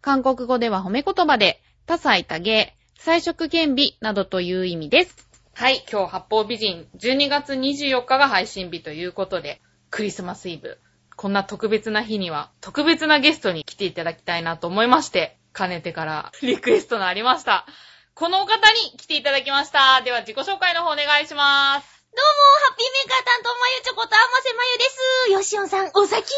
[0.00, 5.28] 韓国語では褒め言葉で、多彩多芸、彩色兼美などという意味です。
[5.54, 10.78] はい、今日八方美人、12月24日が配信日ということで、クリスマスイブ。
[11.16, 17.66] こんな特別な日には、特別なゲストに来ていただきたいなと思いまして、かねてから リクエストのありました。
[18.14, 20.02] このお方に来ていただきました。
[20.02, 21.95] では自己紹介の方お願いします。
[22.16, 22.32] どうも、
[22.64, 25.36] ハッピーメーカー担当まゆちょことあませまゆです。
[25.36, 26.16] よしおんさん、お先？
[26.16, 26.32] よ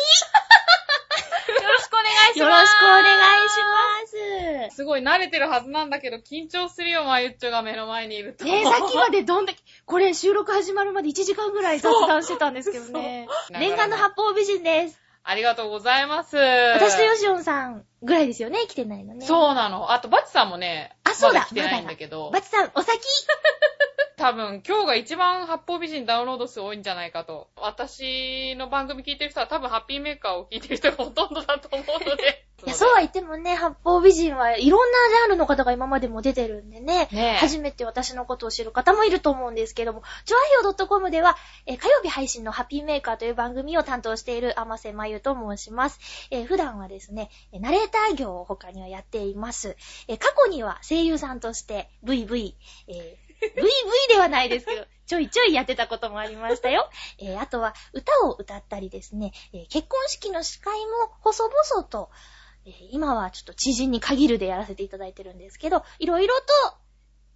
[1.55, 2.39] ろしくお願いします。
[2.41, 3.07] よろしくお願
[3.47, 3.63] いし
[4.67, 4.75] ます。
[4.75, 8.45] すごい慣れてるはずなんだけど、緊張するよ、まゆっちょが目の前にいると。
[8.45, 13.29] ねえ、さっきまでどんだけ、これ収録始まるまで1時間ぐらい雑談してたんですけどね。
[13.51, 14.99] 念願の八方美人です。
[15.23, 16.37] ありがとうございます。
[16.37, 19.25] 私とよしおんさんぐらいですよね、来てないのね。
[19.25, 19.29] う。
[19.29, 19.93] そうなの。
[19.93, 22.99] あと、バチさんもね、あそうだまだ来てないんだけど、バチさん、お先？
[24.19, 27.49] 多分今日が一番八方美人ダウンロード数多いんじゃないかと。
[27.57, 32.45] 私の番組聞いてる人は多分ハッピーメーカーを聞いてる人がほとんどだと思うので。
[32.67, 46.01] いや、そうは言ってもね、八方美人はいろんなジャンルの方が今までも出てるんでね、ねえ初めて私のことを知る方もいると思うんですけども、チョアヒョウ .com では、えー火曜日配信のハッピーメーカーという番組を担当している甘瀬まゆと申します。
[46.33, 49.77] えー普段はですね、えーナレーター業を他にはやっています。
[50.09, 52.55] えー過去には声優さんとして VV、
[52.89, 56.91] えー VV ではないですけど、ちょいちょいやってたこともありましたよ。
[57.19, 62.11] えーあとは歌を歌ったりですね、えー結婚式の司会も細々と、
[62.67, 66.79] えー今はちょっと知人に限るでやらせていただいてるんですけど、いろいろと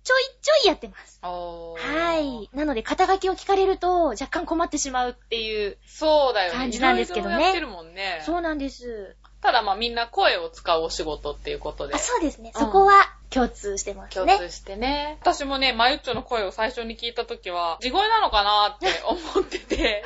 [0.05, 1.21] ちょいちょいやってます。
[1.23, 2.51] はい。
[2.53, 5.79] なので、肩書きを聞かれると若干困ってしまうっていう。
[5.87, 6.59] そうだよね。
[6.59, 8.23] 感じなんですけどねいろいろやってるもんね。
[8.27, 9.17] そうなんです。
[9.41, 11.99] ただまあみんな声を使うお仕事っていうことであ、。
[11.99, 12.51] そうですね。
[12.55, 14.27] うんそこは共通してますね。
[14.27, 15.19] 共通してね。
[15.21, 20.05] 私もね、まゆっちょの声を最初に聞いたときは、地声なのかなって 思ってて、で、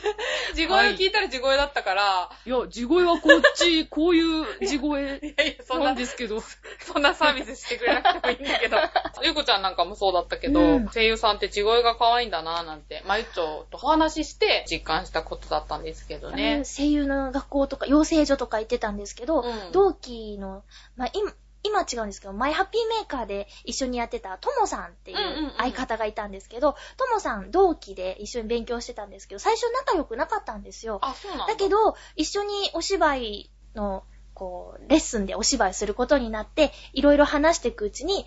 [0.54, 5.20] 地声を聞いたら地声だったから、いや、地声はこっち、こういう地声
[5.78, 6.40] ななんですけど。
[6.80, 8.76] そんなサービスしてくれなくてもいいんだけど。
[9.22, 16.62] ゆうこちゃんなんかもそうだったけど、うん声優さんって地声が可愛いんだなぁなんて、まゆっちょとお話しして実感したことだったんですけどね。
[16.64, 20.62] 声優の学校とか、養成所とか行ってたんですけど、うん同期の、
[20.96, 21.32] まあ、今、
[21.64, 25.18] 今は違うんですけど、マイハッピーメーカーで一緒にやってたともさんっていう
[25.56, 31.00] 相方がいたんですけど、ともさん同期で一緒に勉強してたんですけど、最初仲良くなかったんですよ。
[31.02, 31.54] あ、そうなんだ。
[31.54, 34.04] だけど、一緒にお芝居の、
[34.34, 38.26] こう、レッスンでお芝居することになって、いろいろ話していくうちに、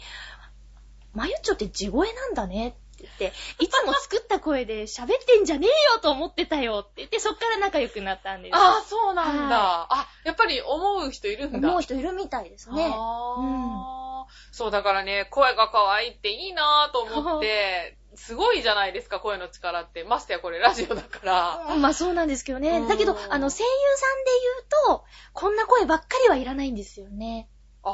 [1.13, 8.55] まゆっちょって地声なんだねって言って、いつも作った声で喋ってんじゃねえよと思ってたよって言って、そっから仲良くなったんです。
[8.55, 9.87] あ、そうなんだ。
[9.89, 11.69] あ、やっぱり思う人いるんだ。
[11.69, 12.91] 思う人いるみたいですね。
[12.93, 20.03] あーそう、だからね、声が可愛いっていいなぁと思って、 すごいじゃないですか、声の力って。
[20.03, 21.75] ましてやこれラジオだから。
[21.77, 22.79] まあそうなんですけどね。
[22.79, 27.47] うんだけど、あの、声優さんで言うと、こんな声ばっかりはいらないんですよね。
[27.83, 27.91] あ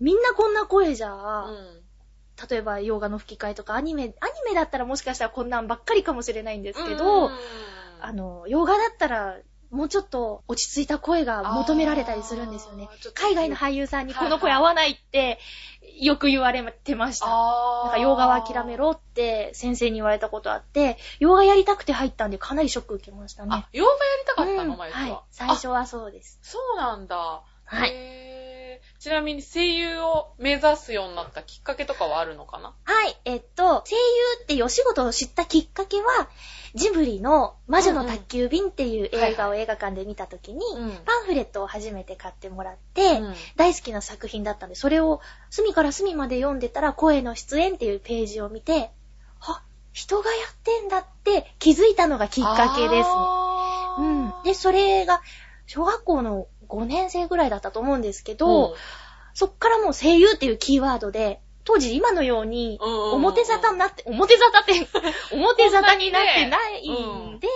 [0.00, 1.82] みんなこんな声じゃあ、あ、うん。
[2.50, 4.12] 例えば洋画の吹き替えとかアニメ、アニ
[4.46, 7.32] メだったらもしかしたらこんなんばっかりかもしれないんですけど、うん
[8.00, 9.38] あの、洋画だったら、
[9.70, 15.38] もうちょっと落ち着いた声が求められたりするんですよね海外の俳優さんにはいこの声合わないって、
[16.00, 17.26] よく言われてました。
[17.26, 24.96] なんか洋画は諦めろって先生に言われたことあって、洋画やりたくて入ったんでかなりショック受けましたねあ。、洋画やりたかったの、うん前は。
[24.96, 25.20] はい。
[25.30, 26.38] 最初はそうです。
[26.42, 27.42] そうなんだ。
[27.64, 28.27] はい
[28.98, 32.74] ちなみに声優を目指すようになったきっかけとかはあるのかな？
[32.84, 33.16] はい。
[33.24, 36.28] えっと、声優っていうお仕事を知ったきっかけは、
[36.74, 45.20] ジブリの魔女の宅急便っていう映画を映画館で見たときに、うんパンフレットを初めて買ってもらって、うん大好きな作品だったんで、それを
[45.50, 48.90] 隅から隅まで読んでたら、声の出演っていうページを見て、
[49.40, 49.62] あ、
[49.92, 53.14] 人がやってんだって気づいたのがきっかけですね。
[53.98, 54.32] うん。
[54.44, 55.22] で、それが、
[55.66, 58.74] 小学校の5年生ぐらいだったと思うんですけど、うん。
[59.34, 64.88] そっからもう声優っていうキーワードで、当時今のように、うんうんうん表沙汰になって、表沙汰って、
[65.36, 67.36] 表沙汰になってないそんなにね。
[67.36, 67.48] んで、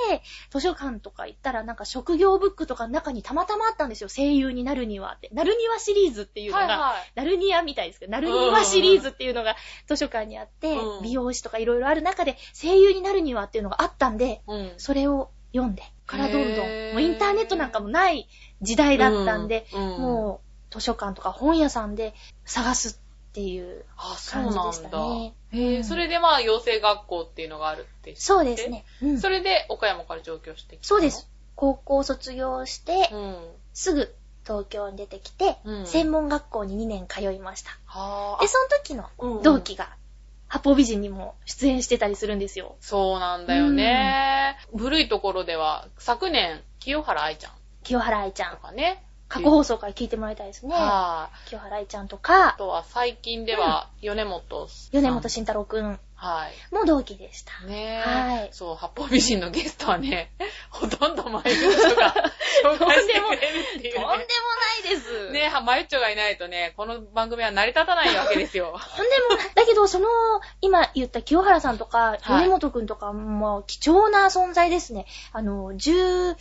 [0.51, 4.11] 図書館とか行ったらなんか職業ブックとかの中にたまたまあったんですよ。
[4.11, 5.31] 声優になるにはって。
[5.33, 7.13] なるにはシリーズっていうのが、はいはい。
[7.15, 9.57] なるにはみたいですけど、なるにはシリーズっていうのが
[9.87, 11.03] 図書館にあって、うん。
[11.03, 14.75] 美容師とかいろいろある中で声優になるにはっていうのがあったんで、うん。
[14.77, 18.29] それを読んで、からどんどん、もうインターネットなんかもない
[18.63, 22.15] 時代だったんで、うんうんもう図書館とか本屋さんで
[22.47, 22.99] 探す
[23.31, 24.73] っていうあ、そう感じでなんだ。
[24.73, 25.35] したね。
[25.51, 28.71] へえ、うんそれでまあ、養成学校っていうのがあるって知ってそうです。
[28.71, 28.85] ね。
[29.03, 30.97] うんそれで、岡山から上京してきたの？
[30.97, 31.29] そうです。。
[31.57, 33.37] 高校卒業して、うん。
[33.75, 34.15] すぐ
[34.45, 37.71] 東京に出てきて、うん専門学校に2年通いました。
[37.85, 38.49] はあで、。
[38.49, 39.91] その時の同期が、
[40.49, 42.77] 八方美人にも出演してたりするんですよ。
[42.81, 44.57] そうなんだよね。
[44.75, 48.63] 古いところでは、昨年、清原愛ちゃん清原愛ちゃんと。
[48.63, 49.03] かね。
[49.29, 50.75] 過去放送から聞いてもらいたいですね。
[50.75, 51.49] はい。
[51.49, 55.01] 清原愛ちゃんとあか、とは最近では、米本さん。
[55.01, 56.75] 米本慎太郎くんはい。
[56.75, 57.67] も同期でした。
[57.67, 58.49] ねはいえ。
[58.53, 60.31] そう、八方美人のゲストはね、
[60.71, 62.15] ほとんどマユッチョが
[62.63, 64.01] 紹介してくれるっていう、ね。
[64.01, 64.21] とんでもな
[64.79, 65.31] いです。
[65.33, 68.79] ねえ、マユッチョがいないとね、この番組は成り立たないわけですよ。
[68.97, 69.37] とんでも。
[69.57, 70.07] だけど、その、
[70.61, 75.07] 今言った清原さんとか、はい米本くんとかも貴重な存在ですね。
[75.33, 76.37] あの、18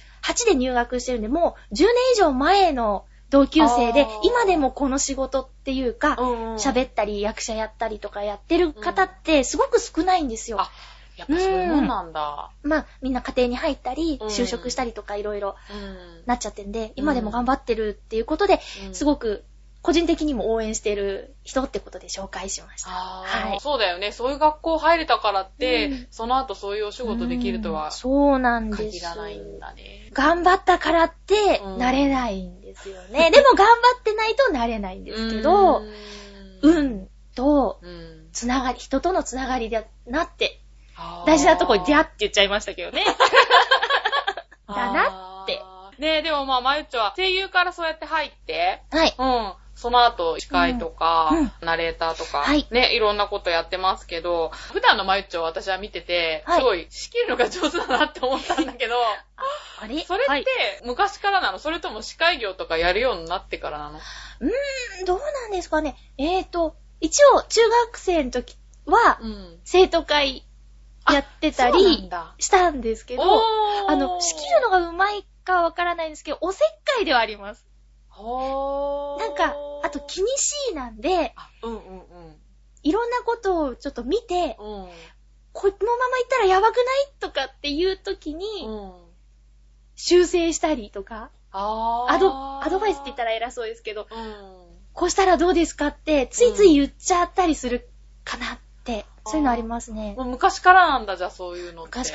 [0.46, 10.62] で入学してるんで、もう10年以上前の同級生で今でもこの仕事っていうか、ん喋ったり役者やったりとかやってる方ってすごく少ないんですよ。
[10.62, 10.70] あ
[11.18, 12.52] やっぱそういうもんなんだ。
[12.64, 16.24] まあ、みんな家庭に入ったり、うん就職したりとかいろいろうん。
[16.26, 18.96] なっちゃってんで、今でも頑張ってるっていうことで、うん。
[18.96, 19.44] すごく
[19.82, 22.90] 個人的にも応援してる人ってことで紹介しました。
[22.90, 24.12] はいそうだよね。
[24.12, 28.84] そういう学校入れたからって、うんその後そういうお仕事できるとうはんそうなんです。
[28.84, 30.10] 限らないんだね。
[30.14, 33.32] 頑張ったからってうんなれないんですよね。
[33.32, 35.92] でも頑張ってないとなれないんですけど、うん
[36.64, 38.28] 運とうん。
[38.32, 40.62] つながり、人とのつながりだなって、
[41.26, 43.04] 大事なとこに出会って言っちゃいましたけどね。
[44.68, 45.62] だなって。
[45.98, 49.16] ねえ、でもまあ、まゆっちょは声優からそうやって入って、はい。
[49.18, 49.54] うん。
[49.82, 52.68] その後、司会とか、ナレーターとか、はい。
[52.70, 56.60] ね、いろんなことやってますけど、普段のまゆっちょを私は見てて、はい。
[56.60, 58.96] すごい仕切るのが上手だなって思ったんだけど、
[59.82, 60.26] あれそれ？
[60.28, 60.42] はい。
[60.42, 60.52] って
[60.86, 61.58] 昔からなの？
[61.58, 63.98] それとも司会業とかやるようになってからなの？
[64.42, 65.96] うーん、どうなんですかね。
[66.20, 68.56] えーと、一応、中学生の時
[68.86, 69.60] は、うん。
[69.64, 70.46] 生徒会
[71.12, 72.36] やってたりだ。
[72.38, 77.66] したんですけど、あの、仕切るのがうまいかわからないんですけど、おせっかいではあります。
[78.18, 81.80] なんか、あと気にしいなんで、あうんうんう
[82.30, 82.36] ん。
[82.84, 84.90] いろんなことをちょっと見て、うん。
[85.54, 86.86] このまま行ったらやばくない
[87.20, 88.94] とかっていう時に、うん。
[89.96, 94.62] 修正したりとか、アド、アドバイスって言ったら偉そうですけど、うん。
[94.94, 97.90] こうしたらどうですかって、ついつい言っちゃったりする
[98.24, 100.16] かなって、そういうのありますね。
[100.18, 102.00] もう昔からなんだ、じゃあそういうのって。
[102.00, 102.14] 昔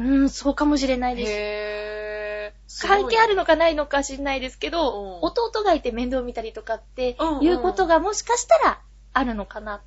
[0.00, 1.32] うーん、そうかもしれないです。
[1.32, 2.86] へー。
[2.86, 8.80] 関係あるのかかないのか知んないですけど、うん弟がいて面倒見たりとかってうんうんいうことがもしかしたら
[9.12, 9.82] あるのかな。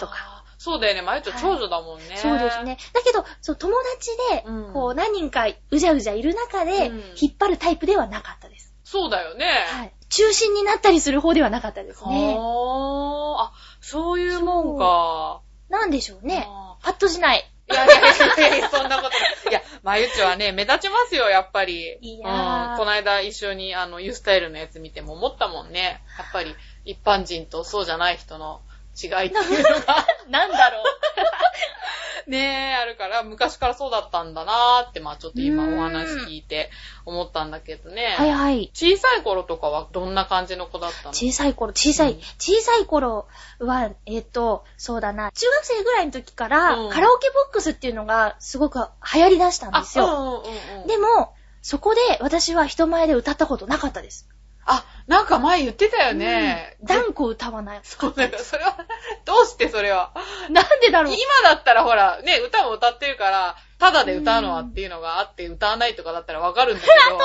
[0.00, 0.44] とか。
[0.58, 2.16] そうだよね、まゆちょ長女だもんね。
[2.16, 2.62] そうです。
[2.64, 2.76] ね。
[2.92, 8.74] だけど、そう、友達でうん、こう、何人かうじゃうじゃいる中でうん、引っ張るタイプではなかったです。
[8.82, 9.46] そうだよね。
[9.46, 9.92] はい。
[10.08, 12.36] 中心になったりする方ではなかったですね。
[12.38, 15.40] あ、そういうもんか。
[15.68, 16.46] なんでしょうね。
[16.48, 17.50] あパッとしない。
[17.68, 19.50] ーいやいやいやそんなことない。
[19.50, 21.98] いや、まゆちょはね、目立ちますよ、やっぱり。
[22.00, 22.78] いやーうん。
[22.78, 26.02] この間一緒に、あの、ユースタイルのやつ見ても思ったもんね。
[26.18, 26.54] やっぱり、
[26.84, 28.60] 一般人とそうじゃない人の
[29.00, 30.06] 違いっていうのが。
[30.28, 30.84] なんだろう。
[32.30, 36.70] ねえ、あるから、昔からそうだったんだなーって、まあちょっと今お話聞いて
[37.04, 38.16] 思ったんだけどね。
[38.18, 38.70] はいはい。
[38.74, 41.10] 小さい頃とかはどんな感じの子だったの？
[41.10, 43.28] 小さい頃、小さい、うん小さい頃
[43.60, 48.80] は、えっ、と、そうだな、中学生ぐらいの時から、うんカラオケボックスっていうのがすごく
[49.14, 50.06] 流行り出したんですよ。
[50.08, 50.86] あ、うんうんうんうん。
[50.88, 54.28] でも、そこで私は人前で歌ったことなかったです。
[54.66, 56.76] あ、なんか前言ってたよね。
[56.80, 57.80] うん断固歌わない。
[57.84, 58.76] そうなんかそれは、
[59.24, 60.12] どうしてそれは？
[60.50, 67.24] なんでだろう今だったらほら、ね、歌も歌ってるから、ただで歌うのはっていうのがあって歌わないとかだったらわかるんだけど、とんでも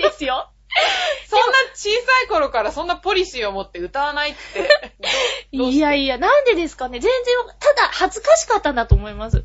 [0.00, 0.50] ないですよ。
[1.30, 4.68] そんな小さい頃からそんなポリシーを持って歌わないって、
[5.52, 9.44] いやいや、なんでですかね全然わ、ただ恥ずかしかったんだと思います。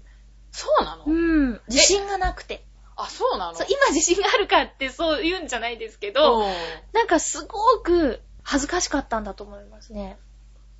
[0.52, 1.04] そうなの？
[1.06, 1.62] うん。
[1.68, 2.64] 自信がなくて。
[3.48, 6.54] あ、そう今自信があるかってそう言うんじゃないですけど、うん。
[6.92, 10.18] なんかすごく恥ずかしかったんだと思いますね。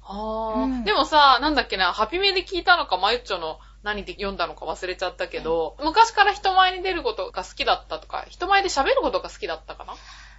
[0.04, 0.64] あー。
[0.64, 0.84] うん。
[0.84, 9.94] でもさ、なんだっけな、ハピメで聞いたのか、マユッチョの何で読んだのか忘れちゃったけど、昔から人前に出ることが好きだったとか、人前で喋ることが好きだったかな？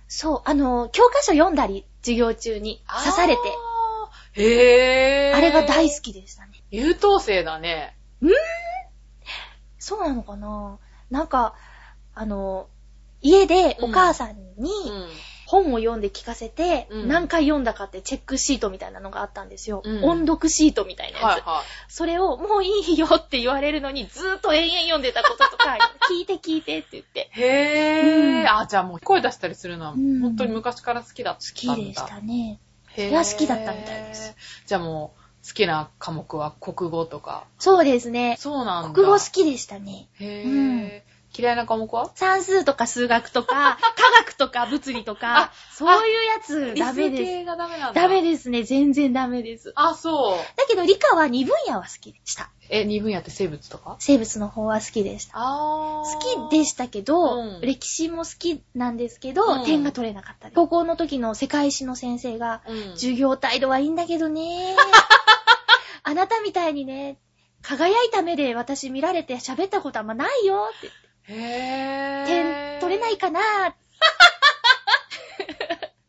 [0.09, 5.37] そう、あの、教科書読んだり、授業中に刺されて、あーへー。
[5.37, 6.53] あれが大好きでしたね。
[6.71, 7.97] 優等生だね。
[9.79, 10.79] そうなのかな？
[11.11, 11.55] なんか、
[12.21, 12.69] あの、
[13.23, 15.09] 家でお母さんに、うん。
[15.47, 19.83] 本を読んで聞かせて、うん何回読んだかってチェックシートみたいなのがあったんですよ。
[19.85, 21.27] うん音読シートみたいなやつ。
[21.27, 25.77] はいはそれをもういいよって言われるのにずーっと延々読んでたこととか、
[26.09, 27.31] 聞いて聞いてって言って。
[27.37, 27.41] い。
[27.41, 28.41] へぇー。
[28.43, 31.73] うんあ、じゃあもう声出したりするのは、うん本当に昔から好きだったんだ。
[31.73, 32.61] 好きでしたね。
[32.93, 33.07] へー。
[33.07, 34.37] それは好きだったみたいです。
[34.67, 37.45] じゃあもう、好きな科目は国語とか。
[37.59, 38.37] そうですね。
[38.39, 38.91] そうなんだ。
[38.95, 40.09] 国語好きでしたね。
[40.21, 41.10] へぇうー。
[41.37, 42.11] 嫌いな科目は？
[42.15, 47.23] 算数とか数学とか、 科学とか物理とかあ、そういうやつダメです。
[47.23, 48.03] 理数系がダメなんだ。
[48.03, 48.63] ダメですね。
[48.65, 49.73] 全然ダメです。
[49.77, 50.37] あ、そう。
[50.57, 52.51] だけど理科は二分野は好きでした。
[52.69, 53.97] え、二分野って生物とか？
[53.99, 55.33] 生物の方は好きでした。
[55.37, 60.55] あ好きでしたけど、うん歴史も好きなんですけど、うん点が取れなかったです。
[60.57, 62.91] 高校の時の世界史の先生が、うん。
[62.93, 64.77] 授業態度はいいんだけどね。
[66.03, 67.19] あなたみたいにね、
[67.63, 70.91] 輝いた目で私見られて喋ったことあんまないよって。
[71.31, 72.27] へぇー。
[72.27, 73.41] 点取れないかな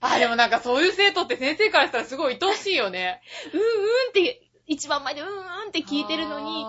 [0.01, 3.22] あ、でもなんかそういう生徒って先生からしたらすごい愛おしいよね。
[3.54, 3.66] うんうん
[4.10, 5.36] って、一番前でうんうん
[5.68, 6.63] って聞いてるのに、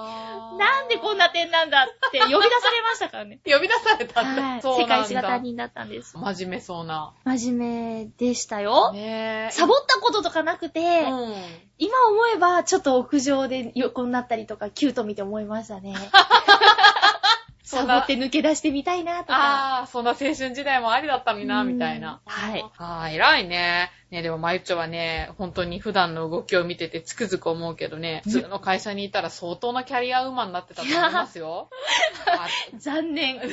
[0.59, 3.41] なんでこんな点なんだって呼び出されましたからね。
[3.47, 4.43] 呼び出されたんだ。
[4.43, 4.63] はい。
[4.63, 6.17] そうなんだ世界史が担任だったんです。
[6.19, 7.15] 真面目そうな。
[7.25, 8.93] 真面目でしたよ。
[8.93, 9.53] ねえ。
[9.53, 11.35] サボったこととかなくて、うん。
[11.79, 15.95] 今思えばちょっと屋上で横になったりとかキュート見て思いましたね。
[17.73, 19.35] サボって抜け出してみたいなとか。
[19.35, 22.21] ああ、そんな青春時代もありだったのにな、うんみたいな。
[22.27, 22.65] はい。
[22.79, 23.91] ああ、偉いね。
[24.13, 31.71] ね、でも、まゆっちょはね、本当に普段の動きを見ててつくづく思うけどね、普通の会社にいたら相当なキャリアウーマンになってたと思いますよ。
[32.27, 33.41] あ 残念。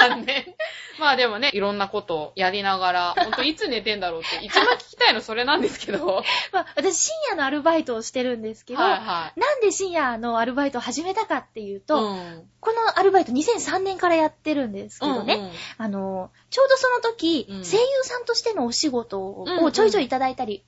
[0.00, 0.54] 残念。
[0.98, 6.06] まあでもね、いろんなことをやりながら、ほんといつ寝てんだろうって、一番聞きたいのそれなんですけど。
[6.06, 9.40] は いまあ、私深夜のアルバイトをしてるんですけど、はい。
[9.40, 17.64] なんで深夜のアルバイトを始めたかっていうと、うん、このアルバイト2003年からやってるんですけどね、うんうんあの、ちょうどその時、うん。
[17.64, 19.72] 声優さんとしてのお仕事をうんうん。
[19.72, 20.64] ちょいちょいいただいたり、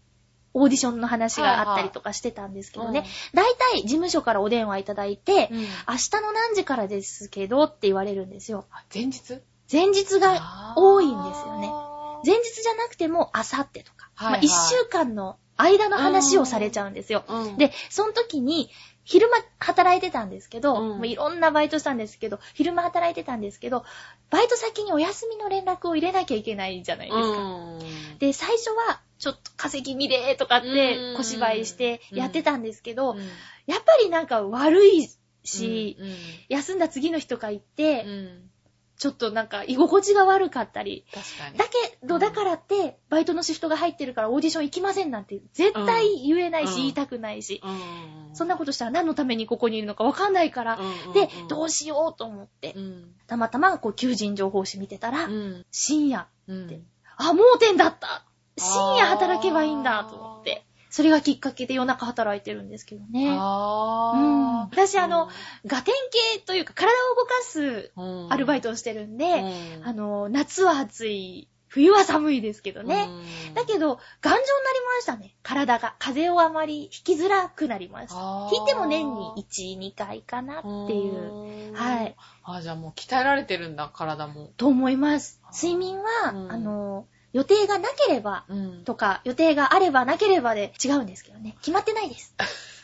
[0.54, 5.58] オーディションの話があったりとかしてたんですけどね、大体事務所からお電話いただいて、うん。
[5.58, 8.66] うん明日の何時からですけどって言われるんですよ。
[8.70, 9.40] あ前日？
[9.70, 11.70] 前日が多いんですよね。
[12.24, 14.46] 前日じゃなくても、あさってとか、はいはい。
[14.46, 17.24] まあ、1週間の間の話をされちゃうんですよ。
[17.28, 18.70] うん、で、その時に、
[19.04, 20.96] 昼間働いてたんですけど、うん。
[20.96, 23.84] もういろんなバイトしたんですけど、昼間働いてたんですけど、
[24.30, 27.38] バイト先にお休みの連絡を入れなきゃいけないじゃないですか。
[27.38, 31.16] うん、で、最初は、ちょっと稼ぎ見れーとかってうん。
[31.16, 33.18] 小芝居してやってたんですけど、うん。
[33.18, 35.08] やっぱりなんか悪い
[35.44, 36.14] し、うん。
[36.48, 38.43] 休んだ次の日とか行っうて、ん、
[38.96, 41.58] ちょっとなんか居心地が悪かったり、確かに。
[41.58, 42.20] だけど、うん。
[42.20, 46.76] だからって、バイトのシフトが入ってるからオーディション行きませんなんて絶対言えないし、うん。
[46.76, 56.82] 言いたくないし、うん、そんなことしたら何のためにここにいるのかわかんないから、うんで、どうしようと思って、うん、たまたまこう求人情報誌見てたら、うん、深夜、うん、
[57.16, 58.24] あ、盲点だった。
[58.56, 63.36] 深夜働けばいいんだと思って、それがきっかけで夜中働いてるんですけどね。
[63.36, 65.28] あうんー私あの、
[65.66, 65.94] ガテン
[66.36, 73.08] 系というか体を動かすうんアルバイトをしてるんで、うんあの、夏は暑い、冬は寒いですけどね。
[73.08, 74.40] うんだけど、頑丈になり
[74.96, 75.34] ましたね。
[75.42, 75.96] 体が。
[75.98, 78.48] 風邪をあまり引きづらくなりました。
[78.52, 81.70] 引いても年に1、2回かなっていう。
[81.70, 82.14] うんはい。
[82.44, 84.52] あ、じゃあもう鍛えられてるんだ、体も。
[84.56, 85.40] と思います。
[85.52, 88.84] 睡眠は、うんあの、予定がなければ、うん。
[88.84, 91.56] とか、予定があればなければで違うんですけどね。
[91.58, 92.32] 決まってないです。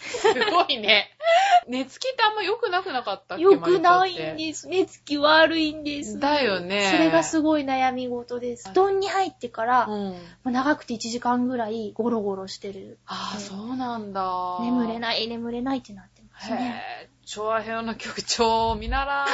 [0.00, 1.10] すごいね。
[1.68, 4.36] 寝つきってあんま良くなくなかったっけよくないんす。
[4.36, 4.68] です。
[4.68, 6.18] 寝つき悪いんです。
[6.18, 6.90] だよね。
[6.90, 8.70] それがすごい悩み事です。
[8.70, 10.12] 布団に入ってから、うん。
[10.42, 12.98] まあ長くて1時間ぐらいゴロゴロしてる。
[13.06, 14.58] ああ、そうなんだ。
[14.62, 14.98] 眠れい。
[14.98, 17.09] ない、眠れないってなってますね。
[17.30, 19.26] へぇ調和平和の局長を見習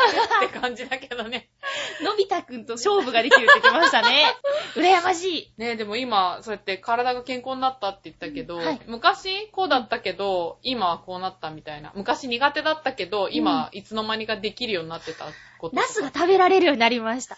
[0.43, 1.49] えって感じだけどね。
[2.03, 4.27] のび太くんと勝負ができるって言ってましたね。
[4.77, 5.53] 羨ましい。
[5.57, 11.93] ねでも今、そうやって体が健康になったって言ったけど、うんはい昔こうだったけど、今はこうなったみたいな。
[11.95, 15.27] 昔苦手だったけど、今、いつの間にかできるようになってた
[15.59, 15.77] こと。
[15.77, 17.37] ナスが食べられるようになりました。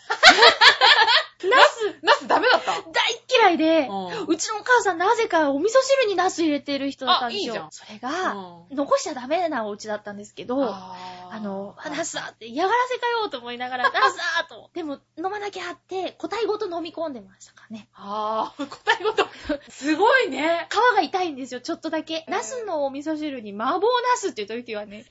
[1.45, 2.73] ナスナスダメだった？
[2.73, 2.83] 大っ
[3.31, 3.89] 嫌いで、
[4.27, 7.53] うちのお母さんなぜかお味噌汁にナス入れてる人だったんですよ。
[7.55, 10.95] あいいじゃんそれが、うん残しちゃダメなお家だったんですけど、あ
[11.41, 14.71] の、ナスだって嫌がらせかよと思いながら、 ナスだと。
[14.75, 17.89] でも、飲まなきゃって、個体ごと飲み込んでましたからね。
[17.95, 19.27] ああ、答えごと。
[19.71, 20.69] すごいね。
[20.71, 22.25] 皮が痛いんですよ、ちょっとだけ。
[22.29, 23.81] ナスのお味噌汁に麻婆
[24.13, 25.07] ナスっていう時はね、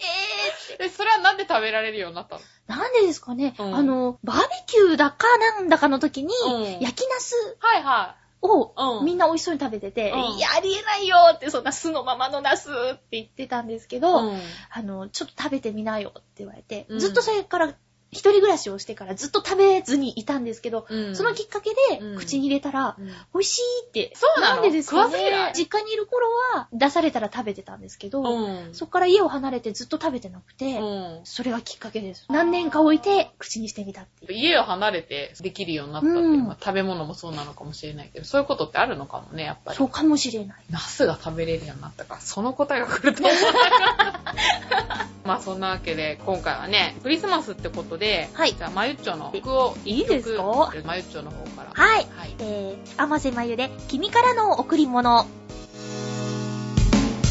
[0.80, 2.42] ええ、それはなんで食べられるようになったの？
[2.42, 3.76] ー、なんでですかね、うん。
[3.76, 6.64] あの、バーベキューだかなんだかの時に、うん。
[6.80, 9.06] 焼きナスはいはを、うん。
[9.06, 10.20] みんな美味しそうに食べてて、うん。
[10.38, 14.00] いや、ありえないよって、そんな酢のままのナスって言ってたんですけい。
[14.00, 14.42] ど、うん。
[14.70, 17.00] あの、ちょっと食べてみなよって言われて、うん。
[17.00, 17.74] ずっとそれから引
[18.18, 24.12] 一人暮らしをしてからずっと食べずにいたんですけど、うんそのきっかけでうん口に入れたら、うん美味しいって。
[24.16, 24.62] そうなの？
[24.62, 28.74] んでですか食わず嫌い実家にいる頃は出されたら食べてたんですけど、うん。
[28.74, 31.20] そっから家を離れてずっと食べてなくて、うん。
[31.24, 32.26] それがきっかけです。
[32.30, 34.40] 何年か置いて口にしてみたっていう。
[34.40, 39.78] 家を離れてできるようになったっていう、うんまあ食べ物もそうなのかもしれないけど、そういうことってあるのかもね、やっぱり。
[39.78, 40.58] そうかもしれない。
[40.70, 45.08] ナスが食べれるようになったから、その答えが来ると思わなかった。
[45.24, 50.74] まあそんなわけで、今回はね、クリスマスってことで、はいじゃあ、まゆっちょの曲をいいですか？
[50.86, 51.70] まゆっちょの方から。
[51.74, 52.08] はい。
[52.16, 52.36] はい。
[52.40, 55.26] えー、甘瀬まゆで、君からの贈り物。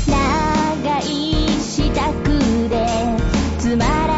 [0.08, 1.04] 長い
[1.60, 2.86] 支度で
[3.58, 4.15] つまら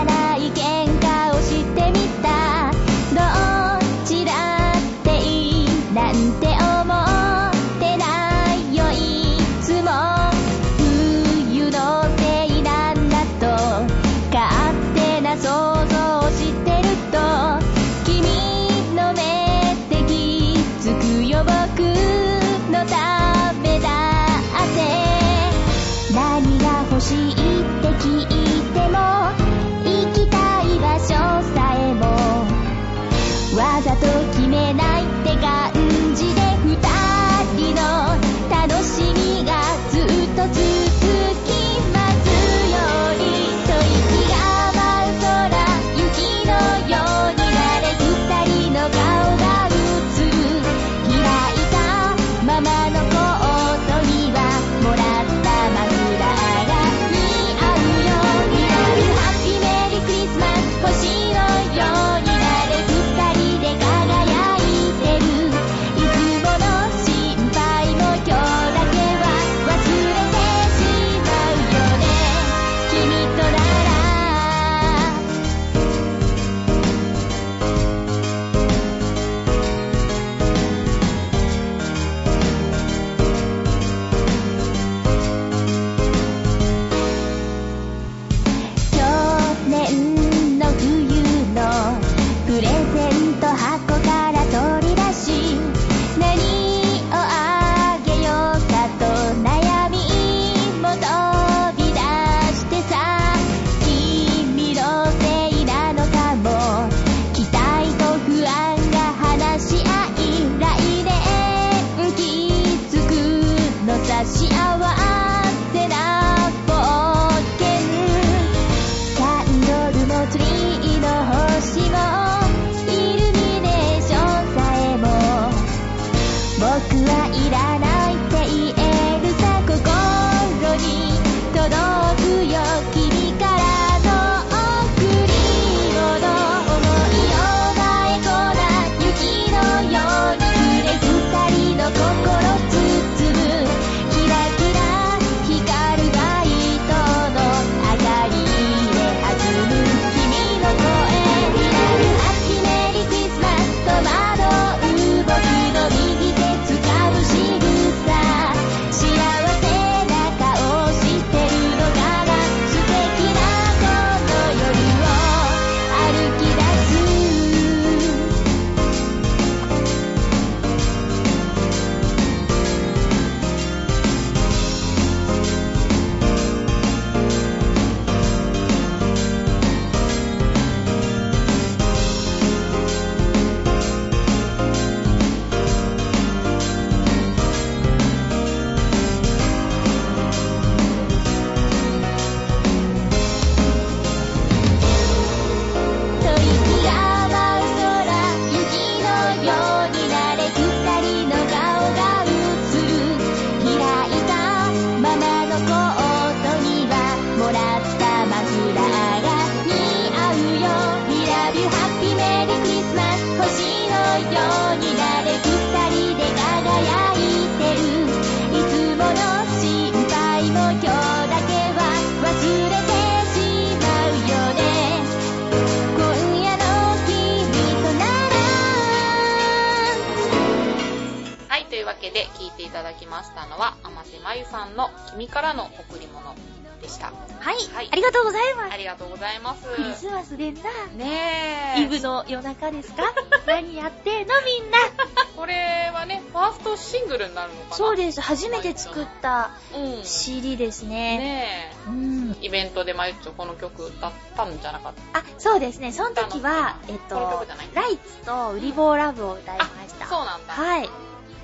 [248.72, 250.04] で作ったうん。
[250.04, 251.18] CD ですね。
[251.18, 252.36] ねうん。
[252.40, 252.46] え。
[252.46, 255.18] イベントでまゆっちょこの曲歌ったんじゃなかった？
[255.20, 255.92] あ、そうですね。
[255.92, 260.06] その時は、えっとライツとウリボーラブを歌いました。
[260.06, 260.52] そうなんだ。
[260.52, 260.88] はい。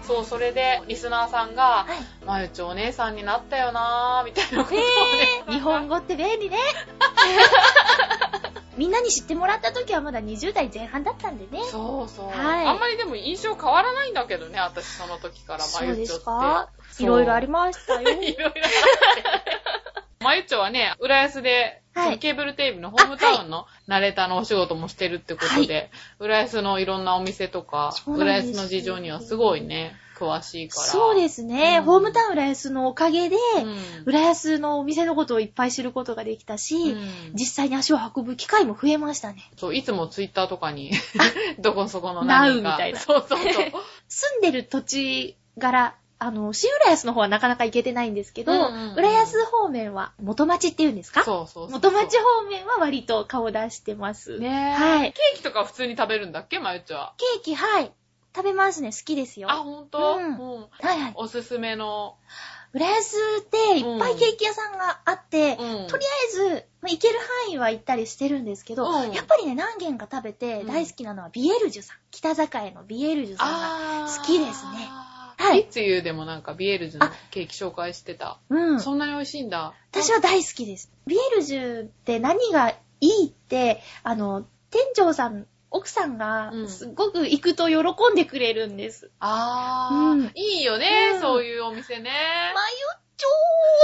[0.07, 2.25] そう、それで、リスナーさんが、はい。
[2.27, 4.85] まゆちょお姉さんになったよなーみたいなことをえね。
[5.49, 6.59] ー、日本語って便利ね。
[8.77, 11.63] みんなに知ってもらった時はまだ20代前半だったんでね。
[11.71, 12.27] そうそう。
[12.27, 16.25] はいあんまりでも印象変わらないんだけどね、私その時からまゆちょって。
[16.25, 18.11] かそういろいろありましたよ。
[18.11, 18.61] いろいろあって。
[20.21, 30.87] まゆちょはね、浦安で、はいケーブルテレビのホームタウンのナレーターのお仕事もしてるってことで、浦安のいろんなお店とか、浦安の事情にはすごいね、詳しいから。
[30.87, 31.79] そうですね。
[31.79, 39.51] うんホームタウン浦安のおかげで、うん浦安のお店のことをいっぱい知ることができたし、うん実際に足を運ぶ機会も増えましたね。
[39.57, 40.93] そう、いつもツイッターとかに、
[41.59, 42.63] どこそこの何か。
[42.63, 43.73] ナウみたいなそうそうそう。
[44.09, 51.25] 住んでる土地柄、あの、新浦安の方はなかなか行けてないんですけど、うんうんうん浦安方面は元町っていうんですか？
[51.25, 51.71] そうそうそう。
[51.71, 54.39] 元町方面は割と顔出してます。
[54.39, 54.81] ねえ。
[54.81, 57.15] はいケーキとか普通に食べるんだっけまゆっちは？
[57.19, 57.93] ケーキ、はい。
[58.35, 58.91] 食べますね。
[58.91, 59.51] 好きですよ。
[59.51, 61.13] あ、ほんとうんうんはいはい。
[61.15, 62.17] おすすめの？
[62.73, 71.97] 浦安っていっぱいケーキ屋さんがあって、うんとりあえず、まあ行ける範囲は行ったりしてるんですけど、うんやっぱりね、何軒か食べてうん大好きなのはビエルジュさん。
[72.11, 74.09] 北境のビエルジュさんが。
[74.09, 74.89] 好きですね。
[74.89, 75.15] は。
[75.37, 78.41] はいいいつゆでもなんかビエルジュのケーキ紹介してた。
[78.49, 78.81] うん。
[78.81, 79.75] そんなに美味しいんだ。
[79.93, 80.91] 私は大好きです。
[81.07, 89.11] ビエルジュって何がいいって、あの、店長さん、奥さんがうんすっごく行くと喜んでくれるんです。
[89.19, 92.11] あー、うんいいよね、うんそういうお店ね。
[92.55, 93.29] まゆっちょ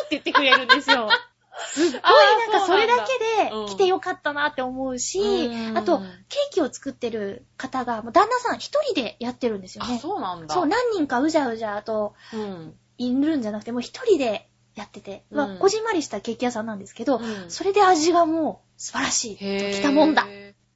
[0.03, 1.09] ーって言ってくれるんですよ。
[1.67, 9.99] すっごいなんかそれだけうんで来てよかったなって思うし、うんあと、ケーキを作ってる方が、旦那さん一人でやってるんですよあ、ね。
[9.99, 10.55] そうなんだ。
[10.55, 12.79] そう、何人かうじゃうじゃとうん。
[12.99, 19.37] いるんじゃなくて、もう一人でやってて、うんまあ、こじんまりしたケーキ屋さんなんですけど、うんそれで味がもう素晴らしい。
[19.37, 20.27] 来たもんだ。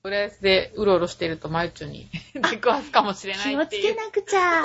[0.06, 3.94] 浦安でうろうろしてるとマユッチョに 出くわすかもしれない気をつっていう。
[3.94, 4.62] けなくちゃ。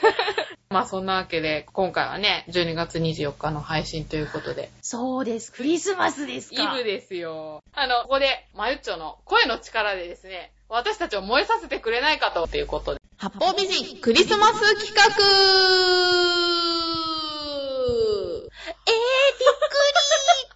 [0.68, 5.50] まあそんなわけで、今回はね、12月24日の配信ということで、そうです。
[5.50, 6.74] クリスマスですイか。
[6.74, 7.62] ブですよ。
[7.72, 13.00] あの、ここで、マユッチョの声の力でですね、私たちを燃えさせてくれないかと、っていうことで。
[13.16, 15.06] 八方美人クリスマス企画
[18.70, 19.72] えー、びっく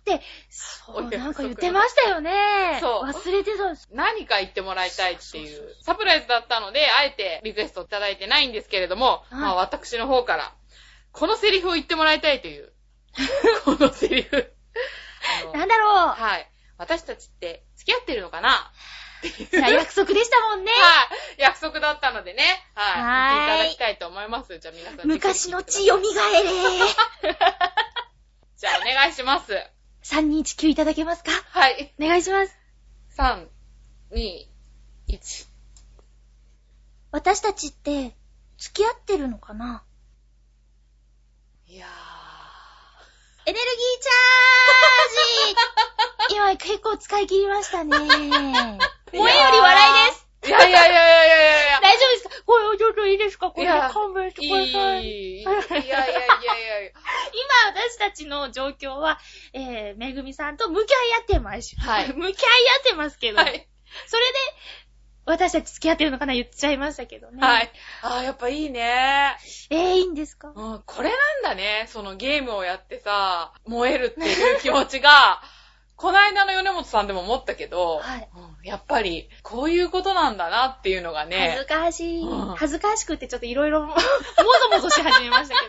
[0.08, 2.78] りーって、そう、なんか言ってましたよね。
[2.80, 3.88] そう忘れてたんです。
[3.92, 10.52] 何か言ってもらいたいっていう、サプライズだったので、あえてリクエストいただいてないんですけれども、はいまあ私の方から、
[11.12, 12.72] このセリフを言ってもらいたいという、
[13.64, 14.52] このセリフ。
[15.54, 16.08] なんだろう。
[16.08, 16.50] はい。
[16.78, 18.72] 私たちって付き合ってるのかな？
[19.52, 20.72] 約束でしたもんね。
[20.72, 21.04] は
[21.36, 21.36] い。
[21.38, 22.42] 約束だったのでね。
[22.74, 23.02] はい。
[23.02, 24.58] はーい言っていただきたいと思います。
[24.58, 25.06] じゃあ皆さん。
[25.06, 26.02] 昔の血蘇れ。
[28.60, 29.54] じゃあお願いします。
[30.04, 31.30] 3219いただけますか？
[31.30, 31.94] はい。
[31.98, 32.54] お願いします。
[33.16, 33.46] 3、
[34.12, 34.46] 2、
[35.08, 35.46] 1。
[37.10, 38.14] 私たちって、
[38.58, 39.82] 付き合ってるのかな？
[41.68, 41.86] いや
[43.46, 47.96] エネルギーチャージ 今結構使い切りましたね。
[48.06, 50.19] 萌えより笑いです。
[50.42, 50.48] ー。
[50.48, 51.80] いやいやいやいやいやいや。
[51.80, 52.44] 大丈夫ですか？
[52.46, 53.50] これちょっといいですか？
[53.50, 55.04] これ勘弁していください。
[55.04, 55.40] い。
[55.40, 56.90] いやいやいやいやいや。
[57.72, 59.18] 今私たちの状況は、
[59.52, 61.76] えー、めぐみさんと向き合い合ってます。
[61.78, 62.34] はい 向き合い合っ
[62.84, 63.68] てますけど、はい。
[64.06, 64.38] それで、
[65.26, 66.32] 私たち付き合ってるのかな？
[66.34, 67.46] 言っちゃいましたけどね。
[67.46, 67.70] はい。
[68.02, 69.36] あー、やっぱいいね。
[69.70, 70.52] えー、いいんですか？
[70.54, 71.86] うん、これなんだね。
[71.88, 75.42] そのゲームをやってさ、燃えるっていう気持ちが、
[76.00, 82.22] こないだの米本さんでも思ったけど、はいうんやっぱり、こういうことなんだなっていうのが恥ずね、かしい。
[82.22, 84.00] うん恥ずかしくてちょっといろいろ、もぞ
[84.70, 85.66] もぞし始めましたけ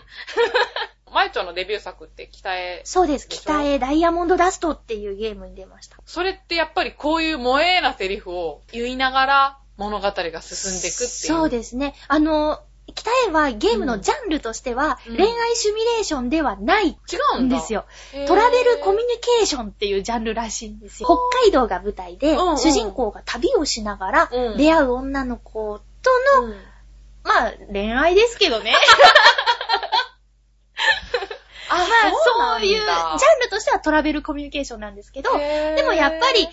[1.05, 1.13] ど。
[1.13, 3.27] まゆちょのデビュー作って北へ、そうです。
[3.27, 5.97] 北へダイヤモンドダストっていうゲームに出ました。
[6.05, 11.07] それってやっぱりこういう萌えなセリフを言いながら物語が進んでいくっていう。
[11.07, 11.93] そうですね。
[12.07, 12.61] あの、
[12.93, 15.17] 北へはゲームのジャンルとしては、うん。
[15.17, 16.95] 恋愛シミュレーションではない違
[17.37, 17.85] うんですよ。
[18.27, 21.09] トラベルコミュニケーションっていうジャンルらしいんですよ。
[21.09, 22.57] 北海道が舞台で、うんうん。
[22.57, 24.57] 主人公が旅をしながらうん。
[24.57, 26.55] 出会う女の子との、うん。
[27.23, 28.73] まあ、恋愛ですけどね。
[31.69, 31.87] あ、まあ、
[32.59, 36.47] そういう、ジャンルとしてはトラベルコミュニケーションなんですけど、でもやっぱり、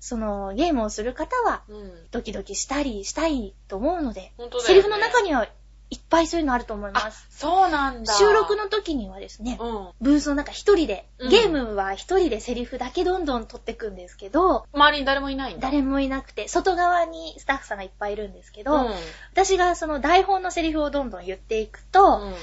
[0.00, 1.92] その、ゲームをする方は、うん。
[2.10, 4.50] ドキドキしたりしたいと思うので、ね。
[4.60, 5.48] セリフの中には
[5.90, 8.12] いっぱいそういうのあると思いまあす。、そうなんだ。
[8.14, 9.88] 収録の時にはですね、うん。
[10.00, 15.68] ブースの中一人で、うんゲームは一人でセリフだけどんどん取ってくんですけど、周りに誰もいないんだ。
[15.68, 18.94] 誰もいなくて、外側にスタッフさんがいっぱいいるんですけど、うん。
[19.32, 22.34] 私がその台本のセリフをどんどん言っていくと、うん。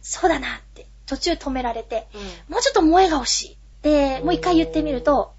[0.00, 2.54] そうだなって途中止められて、うん。
[2.54, 3.58] もうちょっと萌えが欲しい。
[3.82, 5.32] で、もう一回言ってみると、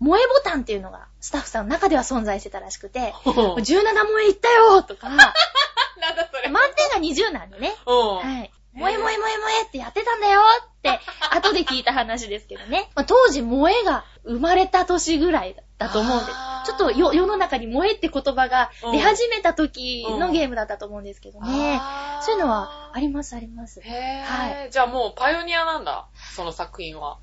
[0.00, 3.32] 萌えボタンっていうのがスタッフさんの中では存在してたらしくて、うん。
[3.32, 3.84] 17萌
[4.24, 5.08] えいったよとか、
[6.00, 6.48] なんだそれ。
[6.48, 7.74] 満点が20なんでね。
[7.86, 8.16] うん。
[8.16, 8.50] はい。
[8.74, 10.98] 萌え萌え萌え萌えってやってたんだよって、
[11.30, 12.90] 後で聞いた話ですけどね。
[12.94, 16.38] まあ、当時萌えが生まれた年ぐらいだと思うんです。
[16.64, 21.80] ちょっとよ世の中に萌えって言葉が出始めた時のゲームだったと思うんですけどね。
[22.22, 23.80] そういうのはありますあります。
[23.80, 24.70] いへはぇー。
[24.70, 26.06] じゃあもうパイオニアなんだ。
[26.34, 27.18] その作品は。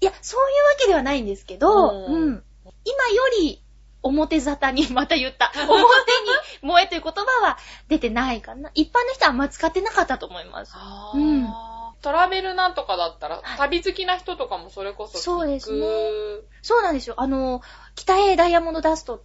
[0.00, 2.44] や、そういうわけではないんですけど、ううんん。
[2.84, 3.62] 今より
[4.02, 5.52] 表沙汰にまた言った。
[5.68, 5.82] 表に
[6.62, 8.70] 萌えという言葉は出てないかな。
[8.74, 10.72] 一般の人はあんま使ってなかったと思います。
[10.74, 11.48] あうん
[12.02, 15.18] トラベルなんとかだったら、はい旅好きな人とかもそれこそ。
[15.18, 15.86] そうですね
[16.60, 17.14] そうなんですよ。
[17.16, 17.62] あの、
[17.94, 19.22] 北へダイヤモンドダスト、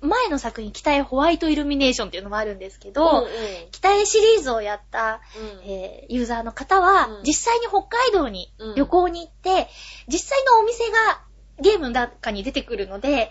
[0.00, 3.28] 前の作品、北へホワイトイルミネーションっていうのもあるんですけど、うんうん
[3.70, 9.68] 北へシリーズをやった、うんえーユーザーの方は、うん実際に北海道にうん旅行に行って、
[10.08, 11.20] 実際のお店が
[11.60, 13.30] ゲームの中に出てくるので、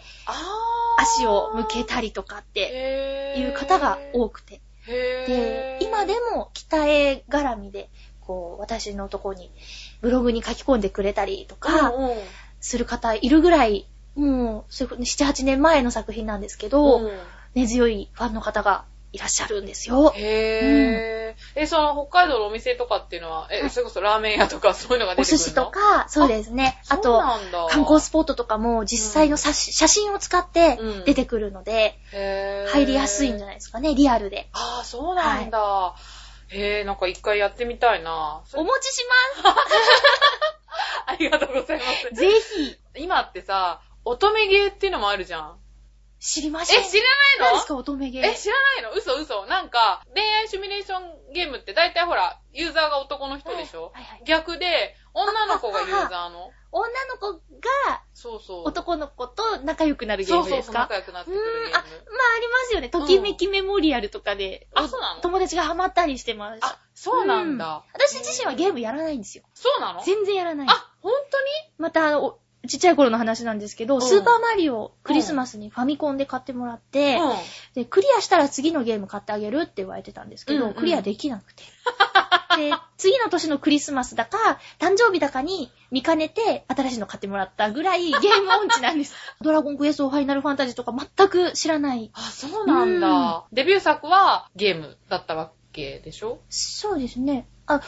[0.98, 4.62] 足を向けたりとかっていう方が多くて。
[4.88, 7.90] で今でも北へ絡みで、
[8.22, 9.52] こう、私のとこに、
[10.02, 11.92] ブログに書き込んでくれたりとか、
[12.60, 17.12] する方いるぐらい、もう、そういうこと7、8年前の作品なんですけど、うん。
[17.56, 20.12] 根強いファンの方がいらっしゃるんですよ。
[20.15, 21.62] へぇー。
[21.62, 25.43] え、その北海道のお店とかっていうのは、え、はいそれこそラーメン屋とかそういうのが出おてくるの？
[25.43, 26.78] 寿司と、か、そうですね。
[26.89, 27.21] あと、
[27.69, 34.49] 観光スポットとかも実際の写,、写真を使ってうん出てくるので、へー入りやすいんじゃないですかね、リアルで。
[34.51, 35.95] ああ、そうなんだ。
[36.49, 38.41] へえ、なんか一回やってみたいな。
[38.54, 39.04] お持ちし
[41.08, 41.86] ありがとうございま。
[41.86, 42.32] ますぜ
[42.93, 45.56] ひ、今ってさ、乙女ゲーっていうのもあるじゃん。
[46.26, 46.84] え、知りましょう。
[46.84, 47.46] 知らないの？
[47.46, 48.26] 何ですか、乙女ゲー？
[48.26, 48.92] え、知らないの？
[48.92, 49.46] 嘘嘘。
[49.46, 56.52] なんか、恋愛シミュレーションゲームって大体ほら、ユーザーが男の人でしょ、はいはい逆で、女の子がユーザーの？
[56.72, 57.40] 女の子が
[58.14, 58.68] そうそう。
[58.68, 61.92] 男の子と仲良くなるゲーそうそうそう、ムですか仲良くなってくうーるゲん、あ、まああーム。
[62.42, 62.90] りますよね。
[62.90, 65.22] ときめきメモリアルとかで、あそうなの？
[65.22, 66.60] 友達がハマったりしてます。
[66.64, 67.86] あ、そうなんだ。
[67.94, 69.46] 私自身はゲームやらないんですよ。
[69.54, 70.04] そうなの？
[70.04, 70.68] 全然やらない。
[70.70, 71.74] あ、ほんとに？
[71.78, 72.20] また、
[72.67, 77.36] ちっちゃい頃の話なんですけど、んスーパーマリオクリスマスにファミコンで買ってもらって、うん。
[77.73, 81.63] で、クリアしたら次のゲーム買ってあげるって言われてたんですけど、うんうんクリアできなくて。
[82.58, 89.13] で、次の年のクリスマスだか、誕生日だかに見かねて新しいの買ってもらったぐらいゲーム音痴なんです。
[89.41, 92.12] ドラゴンクエストファイナルファンタジーとか全く知らない。
[92.13, 93.45] あ、そうなんだ。
[93.51, 96.39] デビュー作はゲームだったわけでしょ？
[96.49, 97.47] そうですね。
[97.67, 97.82] あ、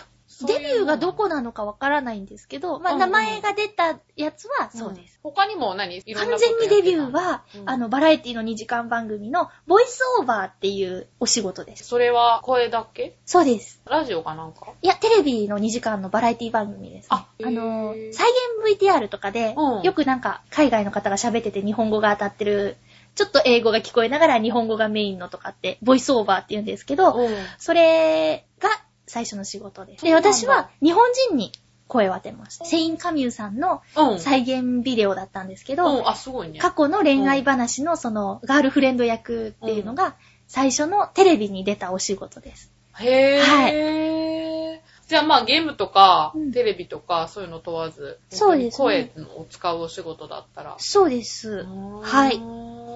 [0.46, 5.20] デビューがどこなのかわからないんですけど、まあ、名前が出たやつはそうです。
[5.24, 5.32] うん。
[5.32, 6.04] 他にも何？
[6.14, 11.86] 完全にデビューは、うんあの、バラエティの2時間番組の、ボイスオーバーっていうお仕事です。
[11.86, 13.18] それは声だけ？
[13.26, 13.82] そうです。
[13.86, 14.74] ラジオかなんか？
[14.82, 17.08] いや、テレビの2時間のバラエティ番組です、ね。
[17.10, 18.30] ああの再
[18.66, 22.78] 現 VTR とかで、うんよくなんか、海外の方が喋ってて日本語が当たってる、
[23.16, 27.30] ちょっと英語が聞こえながら日本語がメインのとかって、ボイスオーバーって言うんですけど、うん。
[27.58, 28.70] それが
[29.08, 30.04] 最初の仕事です。
[30.04, 31.52] で、私は日本人に
[31.88, 32.66] 声を当てました。
[32.66, 34.20] セイン・カミューさんのうん。
[34.20, 36.60] 再現ビデオだったんですけど、うん、あ、すごいね。
[36.60, 40.16] 過去の恋愛話のそのガールフレンド役っていうのが
[40.48, 42.72] 最初のテレビに出たお仕事です。
[43.00, 44.80] へぇー。
[45.08, 50.76] じゃあまあゲームとか、うんテレビとかそういうの問わず、そうですね声を使うお仕事だったら。
[50.80, 51.66] そうです。
[51.66, 52.42] はい。